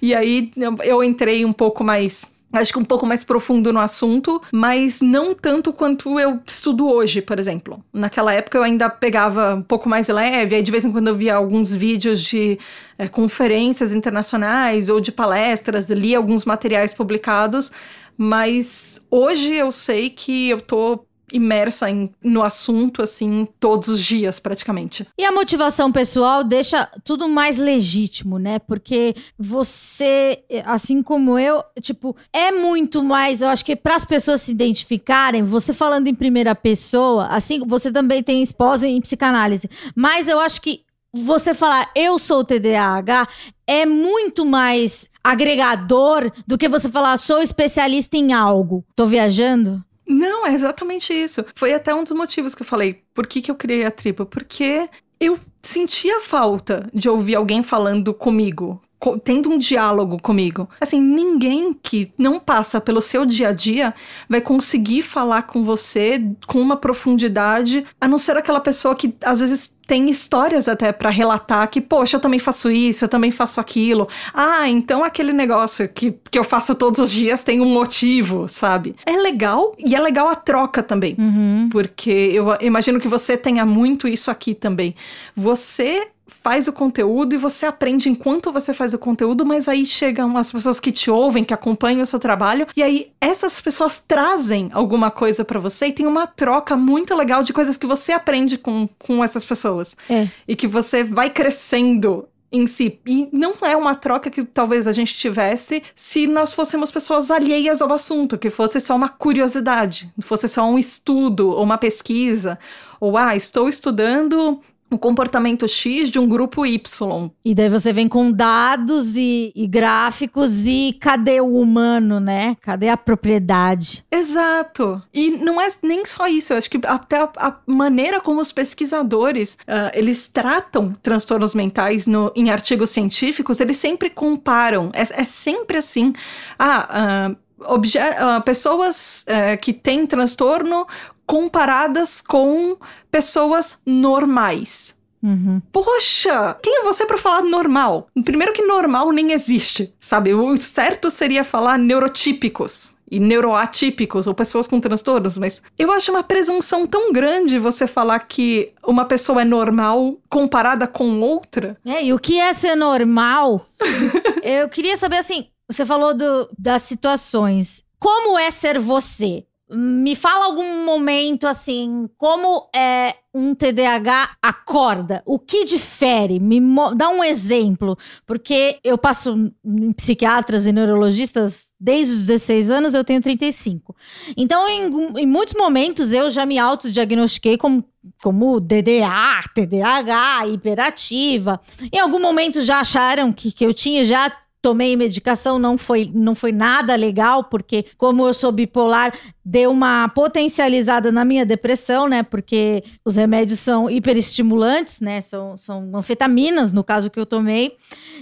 [0.00, 0.52] E aí
[0.84, 5.34] eu entrei um pouco mais acho que um pouco mais profundo no assunto, mas não
[5.34, 7.84] tanto quanto eu estudo hoje, por exemplo.
[7.92, 11.16] Naquela época eu ainda pegava um pouco mais leve, aí de vez em quando eu
[11.16, 12.58] via alguns vídeos de
[12.98, 17.70] é, conferências internacionais ou de palestras, li alguns materiais publicados,
[18.16, 24.38] mas hoje eu sei que eu tô imersa em, no assunto, assim, todos os dias,
[24.38, 25.06] praticamente.
[25.18, 28.58] E a motivação pessoal deixa tudo mais legítimo, né?
[28.58, 34.42] Porque você, assim como eu, tipo, é muito mais, eu acho que para as pessoas
[34.42, 40.28] se identificarem, você falando em primeira pessoa, assim, você também tem esposa em psicanálise, mas
[40.28, 43.26] eu acho que você falar eu sou TDAH
[43.66, 48.84] é muito mais agregador do que você falar sou especialista em algo.
[48.94, 49.82] Tô viajando?
[50.06, 51.44] Não, é exatamente isso.
[51.54, 54.24] Foi até um dos motivos que eu falei, por que, que eu criei a tribo?
[54.24, 54.88] Porque
[55.18, 58.80] eu sentia falta de ouvir alguém falando comigo,
[59.22, 60.68] tendo um diálogo comigo.
[60.80, 63.94] Assim, ninguém que não passa pelo seu dia a dia
[64.28, 69.40] vai conseguir falar com você com uma profundidade, a não ser aquela pessoa que às
[69.40, 73.60] vezes tem histórias até para relatar que, poxa, eu também faço isso, eu também faço
[73.60, 74.08] aquilo.
[74.34, 78.96] Ah, então aquele negócio que, que eu faço todos os dias tem um motivo, sabe?
[79.06, 81.14] É legal e é legal a troca também.
[81.16, 81.68] Uhum.
[81.70, 84.94] Porque eu imagino que você tenha muito isso aqui também.
[85.36, 90.36] Você faz o conteúdo e você aprende enquanto você faz o conteúdo, mas aí chegam
[90.36, 94.70] as pessoas que te ouvem, que acompanham o seu trabalho, e aí essas pessoas trazem
[94.72, 98.58] alguma coisa para você e tem uma troca muito legal de coisas que você aprende
[98.58, 99.96] com, com essas pessoas.
[100.08, 100.28] É.
[100.46, 102.98] E que você vai crescendo em si.
[103.06, 107.82] E não é uma troca que talvez a gente tivesse se nós fôssemos pessoas alheias
[107.82, 112.58] ao assunto, que fosse só uma curiosidade, fosse só um estudo ou uma pesquisa.
[113.00, 117.30] Ou, ah, estou estudando o comportamento X de um grupo Y.
[117.44, 122.56] E daí você vem com dados e, e, gráficos e cadê o humano, né?
[122.60, 124.04] Cadê a propriedade?
[124.10, 125.02] Exato.
[125.12, 128.52] E não é nem só isso, eu acho que até a, a maneira como os
[128.52, 134.90] pesquisadores uh, eles tratam transtornos mentais no, em artigos científicos, eles sempre comparam.
[134.92, 136.12] É, é sempre assim.
[136.58, 140.86] Ah, uh, Obje uh, pessoas uh, que têm transtorno
[141.26, 142.76] comparadas com
[143.10, 144.94] pessoas normais.
[145.22, 145.60] Uhum.
[145.72, 148.08] Poxa, quem é você para falar normal?
[148.24, 150.32] Primeiro que normal nem existe, sabe?
[150.34, 156.22] O certo seria falar neurotípicos e neuroatípicos ou pessoas com transtornos, mas eu acho uma
[156.22, 161.76] presunção tão grande você falar que uma pessoa é normal comparada com outra.
[161.84, 163.66] É, e o que é ser normal?
[164.42, 167.82] eu queria saber assim, você falou do, das situações.
[167.98, 169.44] Como é ser você?
[169.68, 175.24] Me fala algum momento assim, como é um TDAH acorda?
[175.26, 176.38] O que difere?
[176.38, 176.60] Me
[176.94, 183.02] dá um exemplo, porque eu passo em psiquiatras e neurologistas desde os 16 anos, eu
[183.02, 183.94] tenho 35.
[184.36, 187.84] Então, em, em muitos momentos eu já me autodiagnostiquei como
[188.22, 191.60] como DDA, TDAH, hiperativa.
[191.92, 194.30] Em algum momento já acharam que, que eu tinha já
[194.66, 200.08] tomei medicação, não foi, não foi nada legal, porque como eu sou bipolar, deu uma
[200.08, 202.24] potencializada na minha depressão, né?
[202.24, 205.20] Porque os remédios são hiperestimulantes, né?
[205.20, 207.76] São, são anfetaminas, no caso que eu tomei.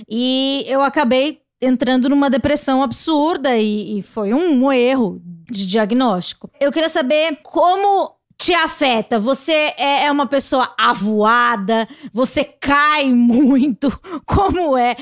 [0.06, 6.50] E eu acabei entrando numa depressão absurda e, e foi um, um erro de diagnóstico.
[6.60, 9.18] Eu queria saber como te afeta?
[9.18, 11.88] Você é, é uma pessoa avoada?
[12.12, 13.90] Você cai muito?
[14.24, 14.96] Como é?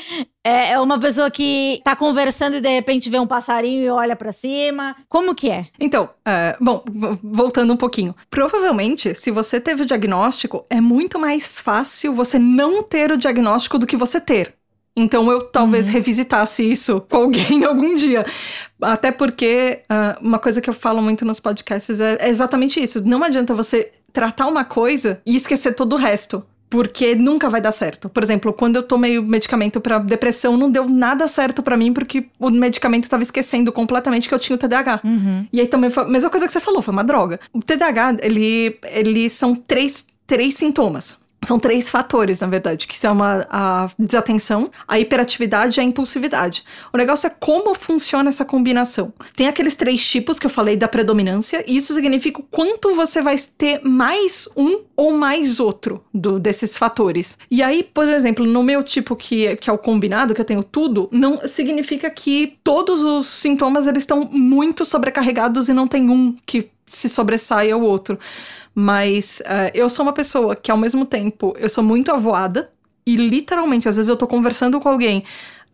[0.45, 4.16] É é uma pessoa que tá conversando e de repente vê um passarinho e olha
[4.16, 4.97] pra cima?
[5.09, 5.66] Como que é?
[5.79, 6.85] Então, é, bom,
[7.23, 8.14] voltando um pouquinho.
[8.29, 13.79] Provavelmente, se você teve o diagnóstico, é muito mais fácil você não ter o diagnóstico
[13.79, 14.55] do que você ter.
[14.97, 18.25] Então eu talvez revisitasse isso com alguém algum dia.
[18.81, 23.07] Até porque ah, uma coisa que eu falo muito nos podcasts é, é exatamente isso.
[23.07, 26.45] Não adianta você tratar uma coisa e esquecer todo o resto.
[26.69, 28.09] Porque nunca vai dar certo.
[28.09, 31.93] Por exemplo, quando eu tomei o medicamento pra depressão, não deu nada certo pra mim,
[31.93, 35.03] porque o medicamento tava esquecendo completamente que eu tinha o TDAH.
[35.05, 35.47] Uhum.
[35.53, 37.39] E aí também foi a mesma coisa que você falou, foi uma droga.
[37.53, 41.22] O TDAH, ele, ele são três, três sintomas.
[41.45, 46.65] São três fatores, na verdade, que são a, a desatenção, a hiperatividade e a impulsividade.
[46.93, 49.13] O negócio é como funciona essa combinação.
[49.35, 53.21] Tem aqueles três tipos que eu falei da predominância, e isso significa o quanto você
[53.21, 57.37] vai ter mais um ou mais outro do- desses fatores.
[57.51, 60.63] E aí, por exemplo, no meu tipo que, que é o combinado, que eu tenho
[60.63, 66.37] tudo, não significa que todos os sintomas eles estão muito sobrecarregados e não tem um
[66.47, 68.19] que se sobressai ao outro.
[68.75, 72.71] Mas eh, eu sou uma pessoa que, ao mesmo tempo, eu sou muito avoada
[73.07, 75.25] e literalmente, às vezes eu tô conversando com alguém.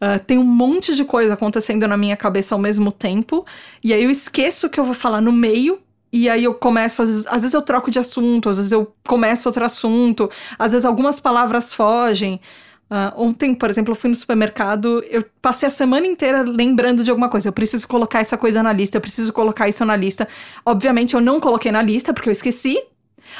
[0.00, 3.44] ah, tem um monte de coisa acontecendo na minha cabeça ao mesmo tempo,
[3.82, 5.80] e aí eu esqueço que eu vou falar no meio,
[6.12, 8.92] e aí eu começo, às vezes, às vezes eu troco de assunto, às vezes eu
[9.06, 12.40] começo outro assunto, às vezes algumas palavras fogem.
[12.90, 17.10] Ah, ontem, por exemplo, eu fui no supermercado, eu passei a semana inteira lembrando de
[17.10, 17.48] alguma coisa.
[17.48, 20.26] Eu preciso colocar essa coisa na lista, eu preciso colocar isso na lista.
[20.64, 22.78] Obviamente, eu não coloquei na lista porque eu esqueci.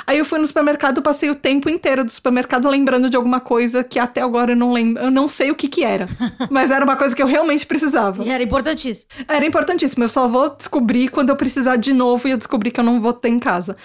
[0.07, 3.83] Aí eu fui no supermercado, passei o tempo inteiro do supermercado lembrando de alguma coisa
[3.83, 6.05] que até agora eu não lembro, eu não sei o que que era.
[6.51, 8.23] Mas era uma coisa que eu realmente precisava.
[8.23, 9.09] E era importantíssimo.
[9.27, 10.05] Era importantíssimo.
[10.05, 13.01] Eu só vou descobrir quando eu precisar de novo e eu descobrir que eu não
[13.01, 13.77] vou ter em casa.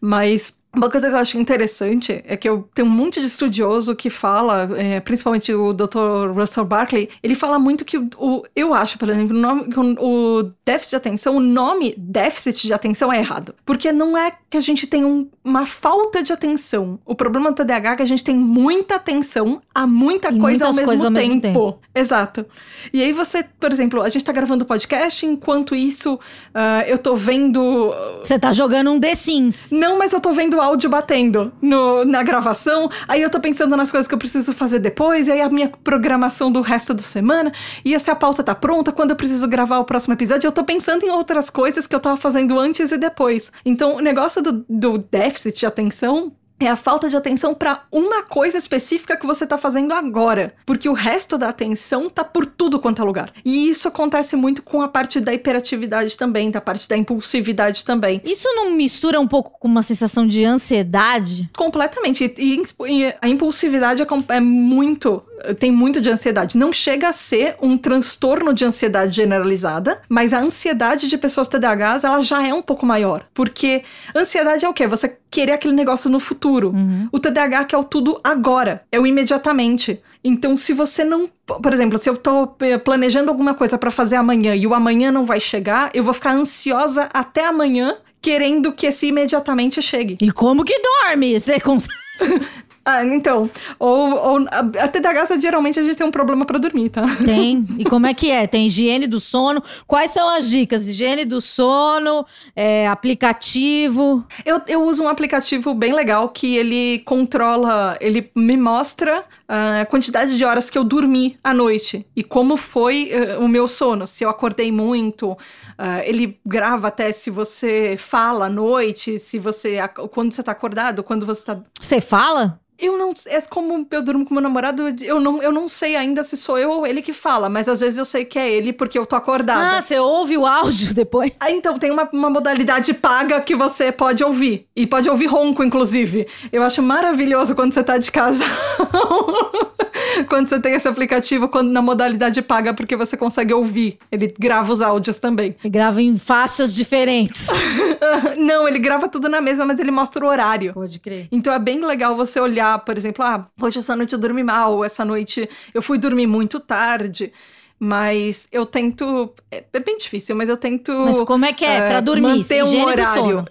[0.00, 3.94] Mas uma coisa que eu acho interessante é que eu tenho um monte de estudioso
[3.94, 6.30] que fala, é, principalmente o Dr.
[6.34, 9.78] Russell Barkley, ele fala muito que o, o- eu acho, por exemplo, o, nome- que
[9.78, 13.54] o, o déficit de atenção, o nome déficit de atenção é errado.
[13.66, 16.98] Porque não é que a gente tem um- uma falta de atenção.
[17.04, 20.66] O problema do TDAH é que a gente tem muita atenção a muita E coisa
[20.66, 21.26] ao mesmo, coisas ao tempo.
[21.26, 21.78] mesmo tempo.
[21.94, 22.46] Exato.
[22.92, 26.18] E aí você, por exemplo, a gente tá gravando o podcast, enquanto isso
[26.54, 27.92] ah, eu tô vendo.
[28.22, 29.70] Você tá jogando um The Sims.
[29.72, 32.88] Não, mas eu tô vendo áudio batendo no- na gravação.
[33.06, 35.26] Aí eu tô pensando nas coisas que eu preciso fazer depois.
[35.28, 37.52] E aí a minha programação do resto da semana.
[37.84, 40.64] E se a pauta tá pronta, quando eu preciso gravar o próximo episódio, eu tô
[40.64, 43.50] pensando em outras coisas que eu tava fazendo antes e depois.
[43.64, 46.32] Então o negócio do, do déficit de atenção.
[46.60, 50.54] É a falta de atenção pra uma coisa específica que você tá fazendo agora.
[50.66, 53.32] Porque o resto da atenção tá por tudo quanto é lugar.
[53.44, 58.20] E isso acontece muito com a parte da hiperatividade também, da parte da impulsividade também.
[58.24, 61.48] Isso não mistura um pouco com uma sensação de ansiedade?
[61.56, 62.34] Completamente.
[62.36, 65.22] E, e a impulsividade é, é muito.
[65.60, 66.58] Tem muito de ansiedade.
[66.58, 72.02] Não chega a ser um transtorno de ansiedade generalizada, mas a ansiedade de pessoas TDAHs
[72.02, 73.24] ela já é um pouco maior.
[73.32, 73.84] Porque
[74.16, 74.88] ansiedade é o quê?
[74.88, 76.47] Você querer aquele negócio no futuro.
[76.48, 77.08] Uhum.
[77.12, 80.00] O TDAH quer o tudo agora, é o imediatamente.
[80.22, 81.28] Então, se você não.
[81.46, 85.12] Por exemplo, se eu tô eh, planejando alguma coisa pra fazer amanhã e o amanhã
[85.12, 90.18] não vai chegar, eu vou ficar ansiosa até amanhã, querendo que esse imediatamente chegue.
[90.20, 91.38] E como que dorme?
[91.38, 91.94] Você consegue.
[92.88, 93.50] Ah, então.
[93.78, 97.04] Ou, ou a, TDAH, geralmente a gente tem um problema pra dormir, tá?
[97.22, 97.66] Tem.
[97.78, 98.46] E como é que é?
[98.46, 99.62] Tem higiene do sono.
[99.86, 100.88] Quais são as dicas?
[100.88, 102.24] Higiene do sono,
[102.56, 104.24] é, aplicativo.
[104.44, 109.86] Eu, eu uso um aplicativo bem legal que ele controla, ele me mostra ah, a
[109.86, 114.06] quantidade de horas que eu dormi à noite e como foi eh, o meu sono,
[114.06, 115.36] se eu acordei muito.
[115.76, 119.76] ah, ele grava até se você fala à noite, se você
[120.10, 122.58] quando você tá acordado, quando você tá Você fala?
[122.78, 123.12] Eu não.
[123.26, 126.56] É como eu durmo com meu namorado, eu não, eu não sei ainda se sou
[126.56, 129.04] eu ou ele que fala, mas às vezes eu sei que é ele porque eu
[129.04, 129.78] tô acordada.
[129.78, 131.32] Ah, você ouve o áudio depois?
[131.40, 134.66] Ah, então, tem uma, uma modalidade paga que você pode ouvir.
[134.76, 136.26] E pode ouvir ronco, inclusive.
[136.52, 138.44] Eu acho maravilhoso quando você tá de casa.
[140.28, 143.98] quando você tem esse aplicativo quando, na modalidade paga, porque você consegue ouvir.
[144.10, 145.56] Ele grava os áudios também.
[145.62, 147.48] E grava em faixas diferentes.
[148.36, 150.74] não, ele grava tudo na mesma, mas ele mostra o horário.
[150.74, 151.28] Pode crer.
[151.30, 154.84] Então é bem legal você olhar, por exemplo, ah, hoje essa noite eu dormi mal,
[154.84, 157.32] essa noite eu fui dormir muito tarde.
[157.80, 159.32] Mas eu tento.
[159.50, 160.92] É, é bem difícil, mas eu tento.
[160.92, 161.76] Mas como é que é?
[161.76, 162.38] eh, pra dormir?
[162.38, 163.14] Manter um horário.
[163.14, 163.48] sono.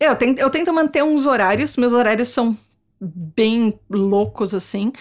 [0.00, 1.76] Eu tento, eu tento manter uns horários.
[1.76, 2.56] Meus horários são
[3.00, 4.92] bem loucos, assim.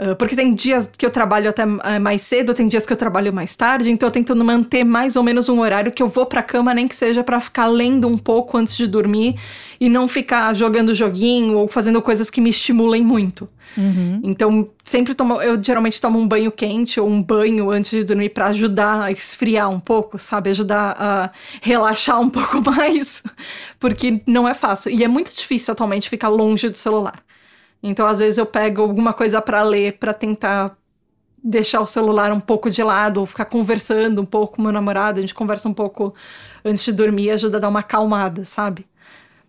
[0.00, 2.96] Uh, porque tem dias que eu trabalho até uh, mais cedo, tem dias que eu
[2.96, 6.24] trabalho mais tarde, então eu tento manter mais ou menos um horário que eu vou
[6.24, 9.34] pra cama, nem que seja para ficar lendo um pouco antes de dormir
[9.80, 13.48] e não ficar jogando joguinho ou fazendo coisas que me estimulem muito.
[13.76, 14.20] Uhum.
[14.22, 18.28] Então, sempre tomo, eu geralmente tomo um banho quente ou um banho antes de dormir
[18.28, 20.50] para ajudar a esfriar um pouco, sabe?
[20.50, 21.30] Ajudar a
[21.60, 23.22] relaxar um pouco mais,
[23.80, 24.92] porque não é fácil.
[24.92, 27.20] E é muito difícil atualmente ficar longe do celular.
[27.82, 30.76] Então, às vezes, eu pego alguma coisa para ler para tentar
[31.42, 35.18] deixar o celular um pouco de lado, ou ficar conversando um pouco com meu namorado.
[35.18, 36.14] A gente conversa um pouco
[36.64, 38.86] antes de dormir, ajuda a dar uma acalmada, sabe?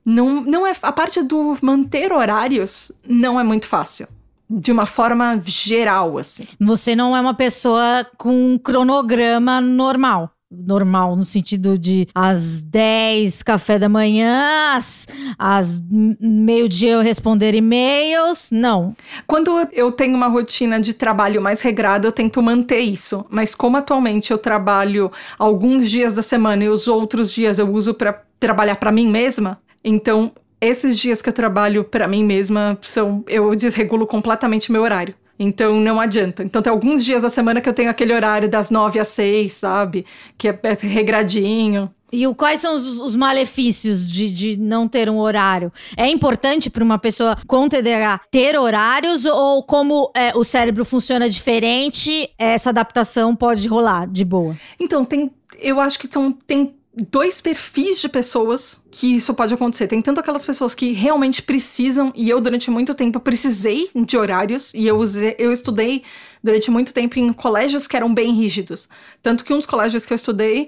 [0.05, 0.73] Não, não é.
[0.82, 4.07] A parte do manter horários não é muito fácil.
[4.49, 6.47] De uma forma geral, assim.
[6.59, 13.43] Você não é uma pessoa com um cronograma normal normal, no sentido de às 10
[13.43, 18.49] café da manhã, às, às meio-dia eu responder e-mails.
[18.51, 18.95] Não.
[19.27, 23.25] Quando eu tenho uma rotina de trabalho mais regrada, eu tento manter isso.
[23.29, 27.93] Mas como atualmente eu trabalho alguns dias da semana e os outros dias eu uso
[27.93, 30.31] para trabalhar para mim mesma, então
[30.61, 35.13] esses dias que eu trabalho para mim mesma são eu desregulo completamente meu horário.
[35.39, 36.43] Então não adianta.
[36.43, 39.53] Então tem alguns dias da semana que eu tenho aquele horário das nove às seis,
[39.53, 40.05] sabe?
[40.37, 41.89] Que é, é regradinho.
[42.11, 45.71] E o, quais são os, os malefícios de, de, não ter um horário?
[45.95, 51.29] É importante para uma pessoa com TDAH ter horários ou como é, o cérebro funciona
[51.29, 54.57] diferente, essa adaptação pode rolar de boa?
[54.79, 56.73] Então, tem, eu acho que são, tem
[57.11, 59.87] dois perfis de pessoas que isso pode acontecer.
[59.87, 64.73] Tem tanto aquelas pessoas que realmente precisam, e eu durante muito tempo precisei de horários,
[64.73, 66.03] e eu, usei, eu estudei
[66.43, 68.89] durante muito tempo em colégios que eram bem rígidos.
[69.21, 70.67] Tanto que um dos colégios que eu estudei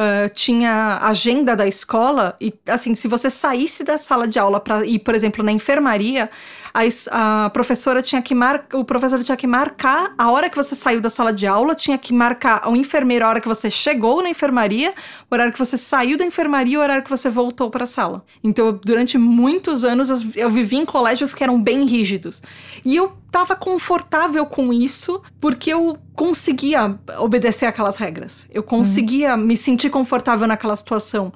[0.00, 4.84] uh, tinha agenda da escola, e assim, se você saísse da sala de aula para
[4.86, 6.30] ir, por exemplo, na enfermaria,
[6.72, 10.74] a, a professora tinha que marcar, o professor tinha que marcar a hora que você
[10.74, 14.22] saiu da sala de aula, tinha que marcar o enfermeiro a hora que você chegou
[14.22, 14.94] na enfermaria,
[15.30, 18.24] o horário que você saiu da enfermaria o horário que você voltou para a sala.
[18.42, 22.42] Então, durante muitos anos eu vivi em colégios que eram bem rígidos.
[22.84, 28.46] E eu estava confortável com isso porque eu conseguia obedecer aquelas regras.
[28.52, 29.44] Eu conseguia uhum.
[29.44, 31.32] me sentir confortável naquela situação.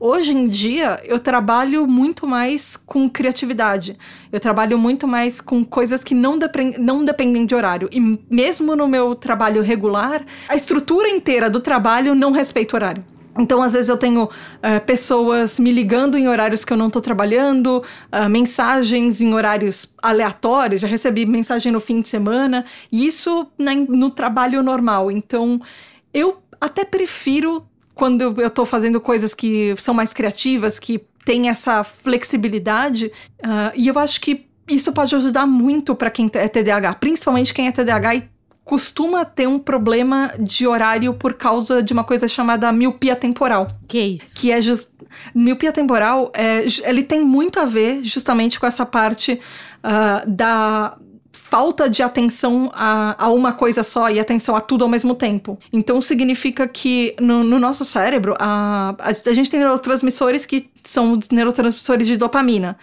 [0.00, 3.96] Hoje em dia, eu trabalho muito mais com criatividade.
[4.30, 7.88] Eu trabalho muito mais com coisas que não, depend não dependem de horário.
[7.90, 13.04] E mesmo no meu trabalho regular, a estrutura inteira do trabalho não respeita o horário.
[13.38, 17.00] Então, às vezes, eu tenho uh, pessoas me ligando em horários que eu não estou
[17.00, 17.82] trabalhando,
[18.12, 20.80] uh, mensagens em horários aleatórios.
[20.80, 25.10] Já recebi mensagem no fim de semana, e isso né, no trabalho normal.
[25.10, 25.60] Então,
[26.12, 27.64] eu até prefiro
[27.94, 33.12] quando eu estou fazendo coisas que são mais criativas, que tem essa flexibilidade.
[33.44, 37.68] Uh, e eu acho que isso pode ajudar muito para quem é TDAH, principalmente quem
[37.68, 38.28] é TDAH e
[38.68, 43.68] costuma ter um problema de horário por causa de uma coisa chamada miopia temporal.
[43.88, 44.34] Que é isso?
[44.34, 44.90] Que é just...
[45.34, 49.40] miopia temporal, é, ele tem muito a ver justamente com essa parte
[49.82, 50.98] uh, da
[51.32, 55.58] falta de atenção a, a, uma coisa só e atenção a tudo ao mesmo tempo.
[55.72, 61.18] Então significa que no, no nosso cérebro a, a, a, gente tem neurotransmissores que são
[61.32, 62.76] neurotransmissores de dopamina.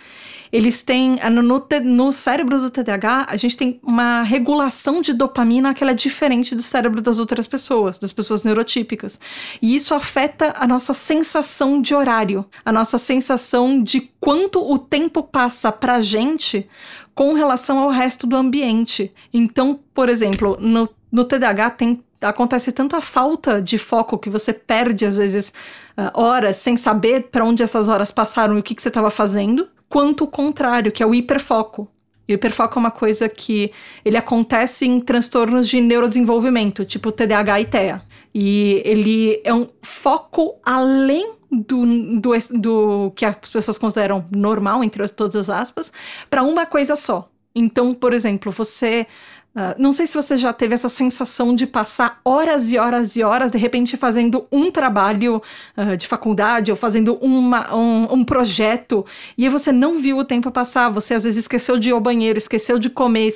[0.55, 1.41] Eles têm no,
[1.83, 6.61] no, cérebro do TDAH a gente tem uma regulação de dopamina que é diferente do
[6.61, 9.19] cérebro das outras pessoas, das pessoas neurotípicas.
[9.61, 15.21] E isso afeta a nossa sensação de horário, a nossa sensação de quanto o tempo
[15.23, 16.69] passa pra gente
[17.13, 19.13] com relação ao resto do ambiente.
[19.33, 24.53] Então, por exemplo, no, no TDAH tem acontece tanto a falta de foco que você
[24.53, 25.53] perde às vezes
[25.97, 29.11] uh, horas sem saber para onde essas horas passaram e o que, que você estava
[29.11, 31.88] fazendo, quanto o contrário, que é o hiperfoco.
[32.27, 33.71] E o hiperfoco é uma coisa que
[34.03, 38.01] ele acontece em transtornos de neurodesenvolvimento, tipo TDAH e TEA.
[38.33, 41.86] E ele é um foco além do,
[42.19, 45.91] do, do que as pessoas consideram normal, entre todas as aspas,
[46.29, 47.29] para uma coisa só.
[47.55, 49.07] Então, por exemplo, você.
[49.55, 53.23] Uh, não sei se você já teve essa sensação de passar horas e horas e
[53.23, 55.41] horas, de repente, fazendo um trabalho
[55.77, 59.05] uh, de faculdade ou fazendo uma, um, um, projeto,
[59.37, 62.37] e você não viu o tempo passar, você às vezes esqueceu de ir ao banheiro,
[62.37, 63.33] esqueceu de comer,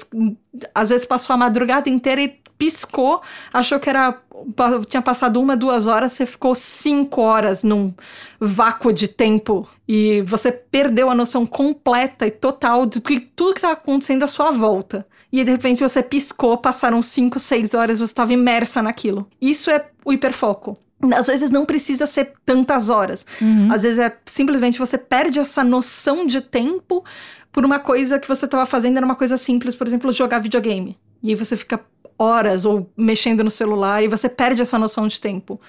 [0.76, 3.22] às vezes passou a madrugada inteira e piscou,
[3.54, 4.22] achou que era
[4.88, 7.94] tinha passado uma, duas horas, você ficou cinco horas num
[8.40, 13.74] vácuo de tempo e você perdeu a noção completa e total de tudo que estava
[13.74, 15.06] acontecendo à sua volta.
[15.32, 19.28] E de repente você piscou, passaram cinco, seis horas, você estava imersa naquilo.
[19.40, 20.78] Isso é o hiperfoco.
[21.16, 23.26] Às vezes não precisa ser tantas horas.
[23.42, 23.72] Uhum.
[23.72, 27.04] Às vezes é simplesmente você perde essa noção de tempo
[27.52, 30.98] por uma coisa que você estava fazendo, era uma coisa simples, por exemplo, jogar videogame.
[31.24, 31.80] E aí você fica
[32.18, 35.60] horas ou mexendo no celular e você perde essa noção de tempo.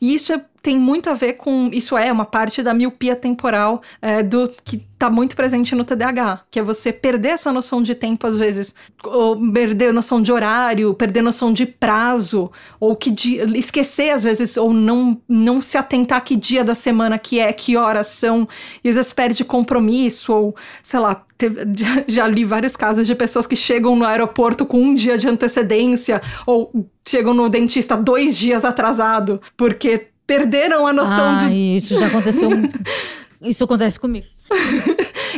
[0.00, 1.70] E isso é, tem muito a ver com.
[1.72, 6.42] Isso é uma parte da miopia temporal é, do que está muito presente no TDAH,
[6.50, 10.92] que é você perder essa noção de tempo às vezes, ou perder noção de horário,
[10.92, 16.22] perder noção de prazo, ou que dia, esquecer às vezes, ou não, não se atentar
[16.22, 18.46] que dia da semana que é, que horas são,
[18.84, 21.24] e às vezes perde compromisso, ou sei lá,
[22.06, 26.20] já li vários casos de pessoas que chegam no aeroporto com um dia de antecedência
[26.46, 26.70] ou
[27.08, 31.76] chegam no dentista dois dias atrasado porque perderam a noção ah, de.
[31.76, 32.78] Isso já aconteceu muito.
[33.42, 34.26] Isso acontece comigo.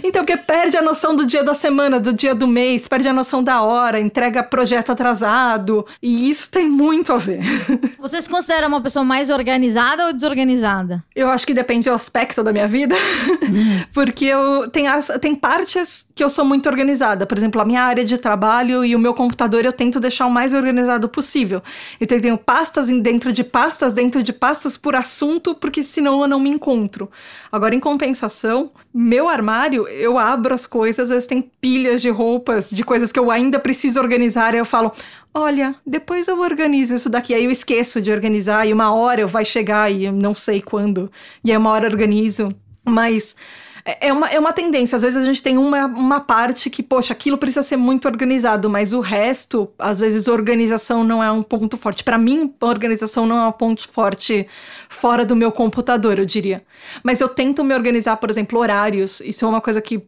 [0.03, 3.12] Então, porque perde a noção do dia da semana, do dia do mês, perde a
[3.12, 5.86] noção da hora, entrega projeto atrasado.
[6.03, 7.40] E isso tem muito a ver.
[7.98, 11.05] Você se considera uma pessoa mais organizada ou desorganizada?
[11.14, 12.96] Eu acho que depende do aspecto da minha vida.
[13.92, 17.26] porque eu tem, as, tem partes que eu sou muito organizada.
[17.26, 20.30] Por exemplo, a minha área de trabalho e o meu computador eu tento deixar o
[20.30, 21.62] mais organizado possível.
[22.00, 26.28] Então, eu tenho pastas dentro de pastas, dentro de pastas por assunto, porque senão eu
[26.28, 27.11] não me encontro.
[27.50, 32.70] Agora, em compensação, meu armário eu abro as coisas, às vezes tem pilhas de roupas,
[32.70, 34.93] de coisas que eu ainda preciso organizar, e eu falo,
[35.32, 39.28] olha, depois eu organizo isso daqui, aí eu esqueço de organizar, e uma hora eu
[39.28, 41.11] vai chegar, e eu não sei quando,
[41.45, 42.49] e aí uma hora eu organizo,
[42.84, 43.36] mas
[43.85, 44.97] é, é uma, é uma tendência.
[44.97, 48.70] Às vezes a gente tem uma, uma parte que, poxa, aquilo precisa ser muito organizado,
[48.70, 52.05] mas o resto, às vezes, organização não é um ponto forte.
[52.05, 54.47] Para mim, organização não é um ponto forte
[54.89, 56.62] fora do meu computador, eu diria.
[57.03, 59.20] Mas eu tento me organizar, por exemplo, horários.
[59.20, 60.03] Isso é uma coisa que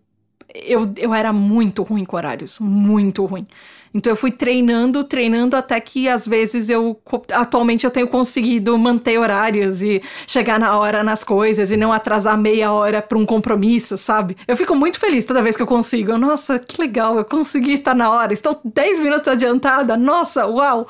[0.54, 3.46] eu, eu era muito ruim com horários, muito ruim.
[3.94, 7.00] Então eu fui treinando, treinando até que às vezes eu
[7.32, 12.36] atualmente eu tenho conseguido manter horários e chegar na hora nas coisas e não atrasar
[12.36, 14.36] meia hora para um compromisso, sabe?
[14.48, 16.18] Eu fico muito feliz toda vez que eu consigo.
[16.18, 18.32] Nossa, que legal, eu consegui estar na hora.
[18.32, 19.96] Estou 10 minutos adiantada.
[19.96, 20.88] Nossa, uau.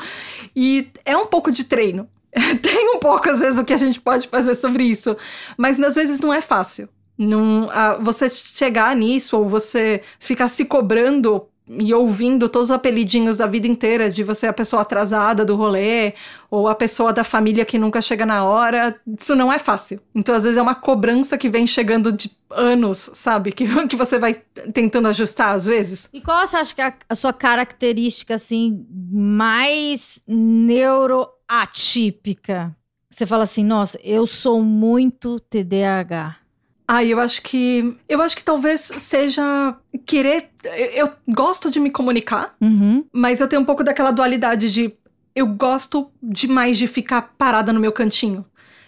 [0.57, 2.09] E é um pouco de treino.
[2.63, 5.15] Tem um pouco, às vezes, o que a gente pode fazer sobre isso.
[5.59, 6.89] Mas às vezes não é fácil.
[7.17, 13.39] Não, ah, você chegar nisso ou você ficar se cobrando e ouvindo todos os apelidinhos
[13.39, 16.13] da vida inteira de você a pessoa atrasada do rolê
[16.51, 19.99] ou a pessoa da família que nunca chega na hora, isso não é fácil.
[20.15, 23.51] Então, às vezes, é uma cobrança que vem chegando de anos, sabe?
[23.51, 24.43] Que, que você vai
[24.73, 26.11] tentando ajustar às vezes.
[26.13, 32.77] E qual você acha que é a, sua característica, assim, mais neuroatípica?
[33.11, 36.44] Você fala assim, nossa, eu sou muito TDAH.
[36.87, 37.97] Ah, eu acho que.
[38.09, 40.51] Eu acho que talvez seja querer.
[40.65, 43.05] Eu, eu gosto de me comunicar, uhum.
[43.13, 44.95] mas eu tenho um pouco daquela dualidade de.
[45.35, 48.45] Eu gosto demais de ficar parada no meu cantinho.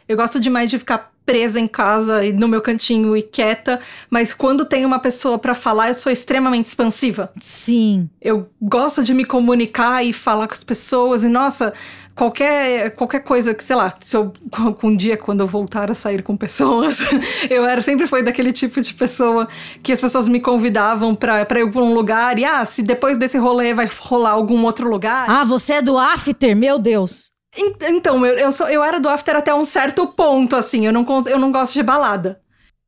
[0.09, 4.33] Eu gosto demais de ficar presa em casa e no meu cantinho e quieta, mas
[4.33, 7.33] quando tem uma pessoa para falar, eu sou extremamente expansiva.
[7.41, 8.09] Sim.
[8.23, 11.73] Eu gosto de me comunicar e falar com as pessoas e nossa,
[12.15, 14.33] qualquer, qualquer coisa que, sei lá, se eu,
[14.83, 17.01] um dia quando eu voltar a sair com pessoas,
[17.51, 19.49] eu era sempre foi daquele tipo de pessoa
[19.83, 23.19] que as pessoas me convidavam pra, pra ir pra um lugar e, ah, se depois
[23.19, 25.29] desse rolê vai rolar algum outro lugar.
[25.29, 26.57] Ah, você é do after?
[26.57, 27.36] Meu Deus.
[27.57, 31.07] Então, eu, eu, sou, eu era do after até um certo ponto, assim, eu não,
[31.27, 32.41] eu não gosto de balada.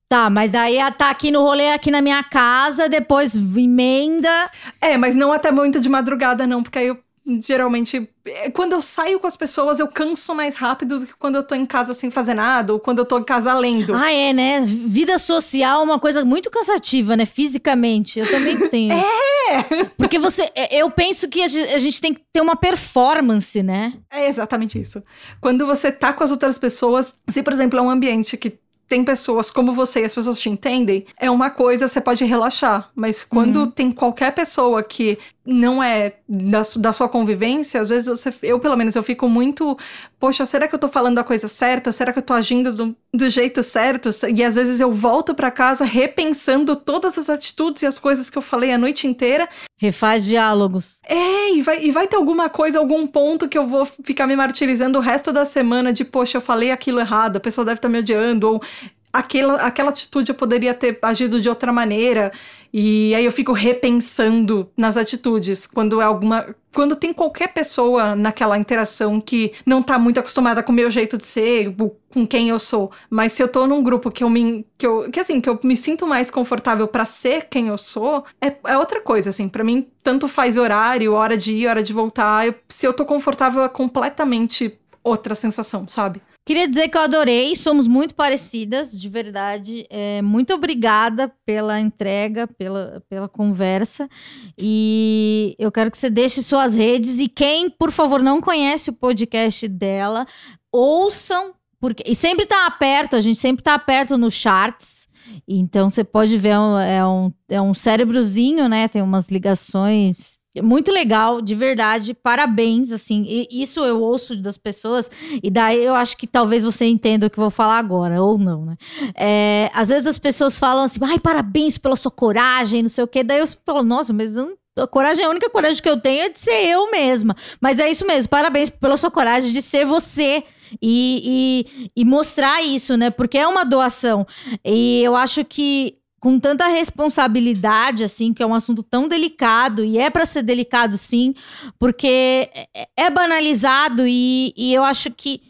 [0.08, 4.50] Tá, mas daí tá aqui no rolê aqui na minha casa, depois emenda.
[4.80, 6.98] É, mas não até muito de madrugada, não, porque aí eu
[7.42, 11.36] geralmente, é, quando eu saio com as pessoas, eu canso mais rápido do que quando
[11.36, 13.94] eu tô em casa sem fazer nada, ou quando eu tô em casa lendo.
[13.94, 14.60] Ah, é, né?
[14.60, 17.26] Vida social é uma coisa muito cansativa, né?
[17.26, 18.18] Fisicamente.
[18.18, 18.92] Eu também tenho.
[18.94, 19.84] é!
[19.96, 20.50] Porque você.
[20.54, 23.92] É, eu penso que a gente tem que ter uma performance, né?
[24.10, 25.02] É exatamente isso.
[25.40, 28.58] Quando você tá com as outras pessoas, se, por exemplo, é um ambiente que
[28.88, 32.90] tem pessoas como você e as pessoas te entendem, é uma coisa, você pode relaxar.
[32.94, 33.70] Mas quando uhum.
[33.70, 35.18] tem qualquer pessoa que
[35.50, 39.78] não é da, da sua convivência, às vezes você, eu pelo menos, eu fico muito,
[40.20, 41.90] poxa, será que eu tô falando a coisa certa?
[41.90, 44.10] Será que eu tô agindo do, do jeito certo?
[44.34, 48.36] E às vezes eu volto para casa repensando todas as atitudes e as coisas que
[48.36, 49.48] eu falei a noite inteira.
[49.78, 50.98] Refaz diálogos.
[51.08, 54.36] É, e vai, e vai ter alguma coisa, algum ponto que eu vou ficar me
[54.36, 57.88] martirizando o resto da semana de, poxa, eu falei aquilo errado, a pessoa deve estar
[57.88, 58.62] tá me odiando, ou
[59.10, 62.32] aquela, aquela atitude eu poderia ter agido de outra maneira.
[62.72, 66.54] E aí eu fico repensando nas atitudes quando é alguma.
[66.72, 71.16] Quando tem qualquer pessoa naquela interação que não tá muito acostumada com o meu jeito
[71.16, 71.74] de ser,
[72.12, 72.92] com quem eu sou.
[73.08, 74.66] Mas se eu tô num grupo que eu me.
[74.76, 78.24] que, eu, que assim, que eu me sinto mais confortável para ser quem eu sou,
[78.40, 79.48] é, é outra coisa, assim.
[79.48, 82.46] para mim, tanto faz horário, hora de ir, hora de voltar.
[82.46, 86.20] Eu, se eu tô confortável, é completamente outra sensação, sabe?
[86.48, 89.86] Queria dizer que eu adorei, somos muito parecidas, de verdade.
[89.90, 94.08] É, muito obrigada pela entrega, pela, pela conversa.
[94.56, 97.20] E eu quero que você deixe suas redes.
[97.20, 100.26] E quem, por favor, não conhece o podcast dela,
[100.72, 102.02] ouçam, porque.
[102.06, 105.06] E sempre tá perto, a gente sempre tá perto no charts.
[105.46, 108.88] Então você pode ver, é um, é um cérebrozinho, né?
[108.88, 110.38] Tem umas ligações.
[110.62, 115.08] Muito legal, de verdade, parabéns, assim, e isso eu ouço das pessoas,
[115.40, 118.36] e daí eu acho que talvez você entenda o que eu vou falar agora, ou
[118.36, 118.76] não, né?
[119.14, 123.06] É, às vezes as pessoas falam assim, ai, parabéns pela sua coragem, não sei o
[123.06, 126.00] quê, daí eu falo, nossa, mas eu não a coragem, a única coragem que eu
[126.00, 127.36] tenho é de ser eu mesma.
[127.60, 130.44] Mas é isso mesmo, parabéns pela sua coragem de ser você.
[130.80, 133.10] E, e, e mostrar isso, né?
[133.10, 134.26] Porque é uma doação.
[134.64, 139.98] E eu acho que com tanta responsabilidade, assim, que é um assunto tão delicado, e
[139.98, 141.34] é para ser delicado, sim,
[141.78, 145.40] porque é, é banalizado, e, e eu acho que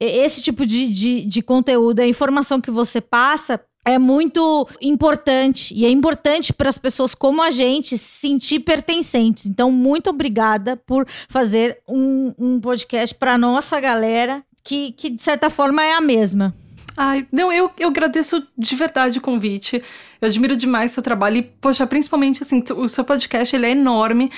[0.00, 5.84] esse tipo de, de, de conteúdo, a informação que você passa, é muito importante e
[5.84, 9.46] é importante para as pessoas como a gente se sentir pertencentes.
[9.46, 15.48] Então, muito obrigada por fazer um, um podcast para nossa galera que, que de certa
[15.48, 16.52] forma é a mesma.
[16.96, 19.80] Ai, não, eu, eu agradeço de verdade o convite.
[20.20, 23.70] Eu admiro demais o seu trabalho e, poxa, principalmente assim, o seu podcast ele é
[23.70, 24.30] enorme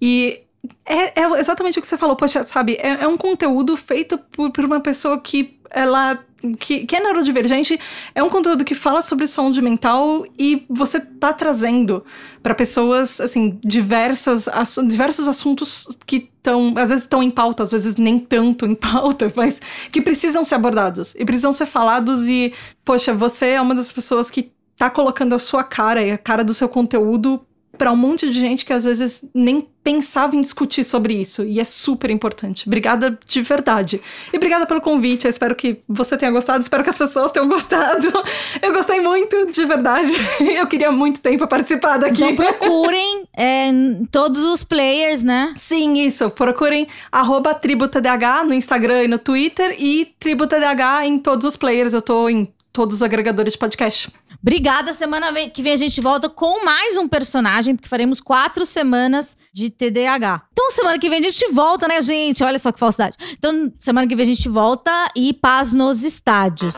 [0.00, 0.40] e
[0.86, 4.50] é, é exatamente o que você falou, poxa, sabe, é, é um conteúdo feito por,
[4.50, 6.18] por uma pessoa que ela
[6.52, 7.78] que, que é neurodivergente,
[8.14, 12.04] é um conteúdo que fala sobre saúde mental e você tá trazendo
[12.42, 17.70] para pessoas, assim, diversas, ass diversos assuntos que estão, às vezes estão em pauta, às
[17.70, 22.52] vezes nem tanto em pauta, mas que precisam ser abordados e precisam ser falados e,
[22.84, 26.44] poxa, você é uma das pessoas que tá colocando a sua cara e a cara
[26.44, 27.40] do seu conteúdo
[27.76, 31.60] para um monte de gente que às vezes nem pensava em discutir sobre isso e
[31.60, 32.66] é super importante.
[32.66, 34.00] Obrigada de verdade.
[34.32, 35.26] E obrigada pelo convite.
[35.26, 38.10] Eu espero que você tenha gostado, espero que as pessoas tenham gostado.
[38.62, 40.10] Eu gostei muito, de verdade.
[40.40, 42.24] Eu queria muito tempo participar daqui.
[42.24, 43.70] Então procurem é,
[44.10, 45.52] todos os players, né?
[45.54, 46.30] Sim, isso.
[46.30, 51.92] Procurem arroba TribuTDH no Instagram e no Twitter e TribuTDH em todos os players.
[51.92, 54.12] Eu tô em todos os agregadores de podcast.
[54.42, 54.92] Obrigada.
[54.92, 59.70] Semana que vem a gente volta com mais um personagem, porque faremos quatro semanas de
[59.70, 60.42] TDAH.
[60.52, 62.42] Então, semana que vem a gente volta, né, gente?
[62.42, 63.16] Olha só que falsidade.
[63.32, 66.74] Então, semana que vem a gente volta e paz nos estádios.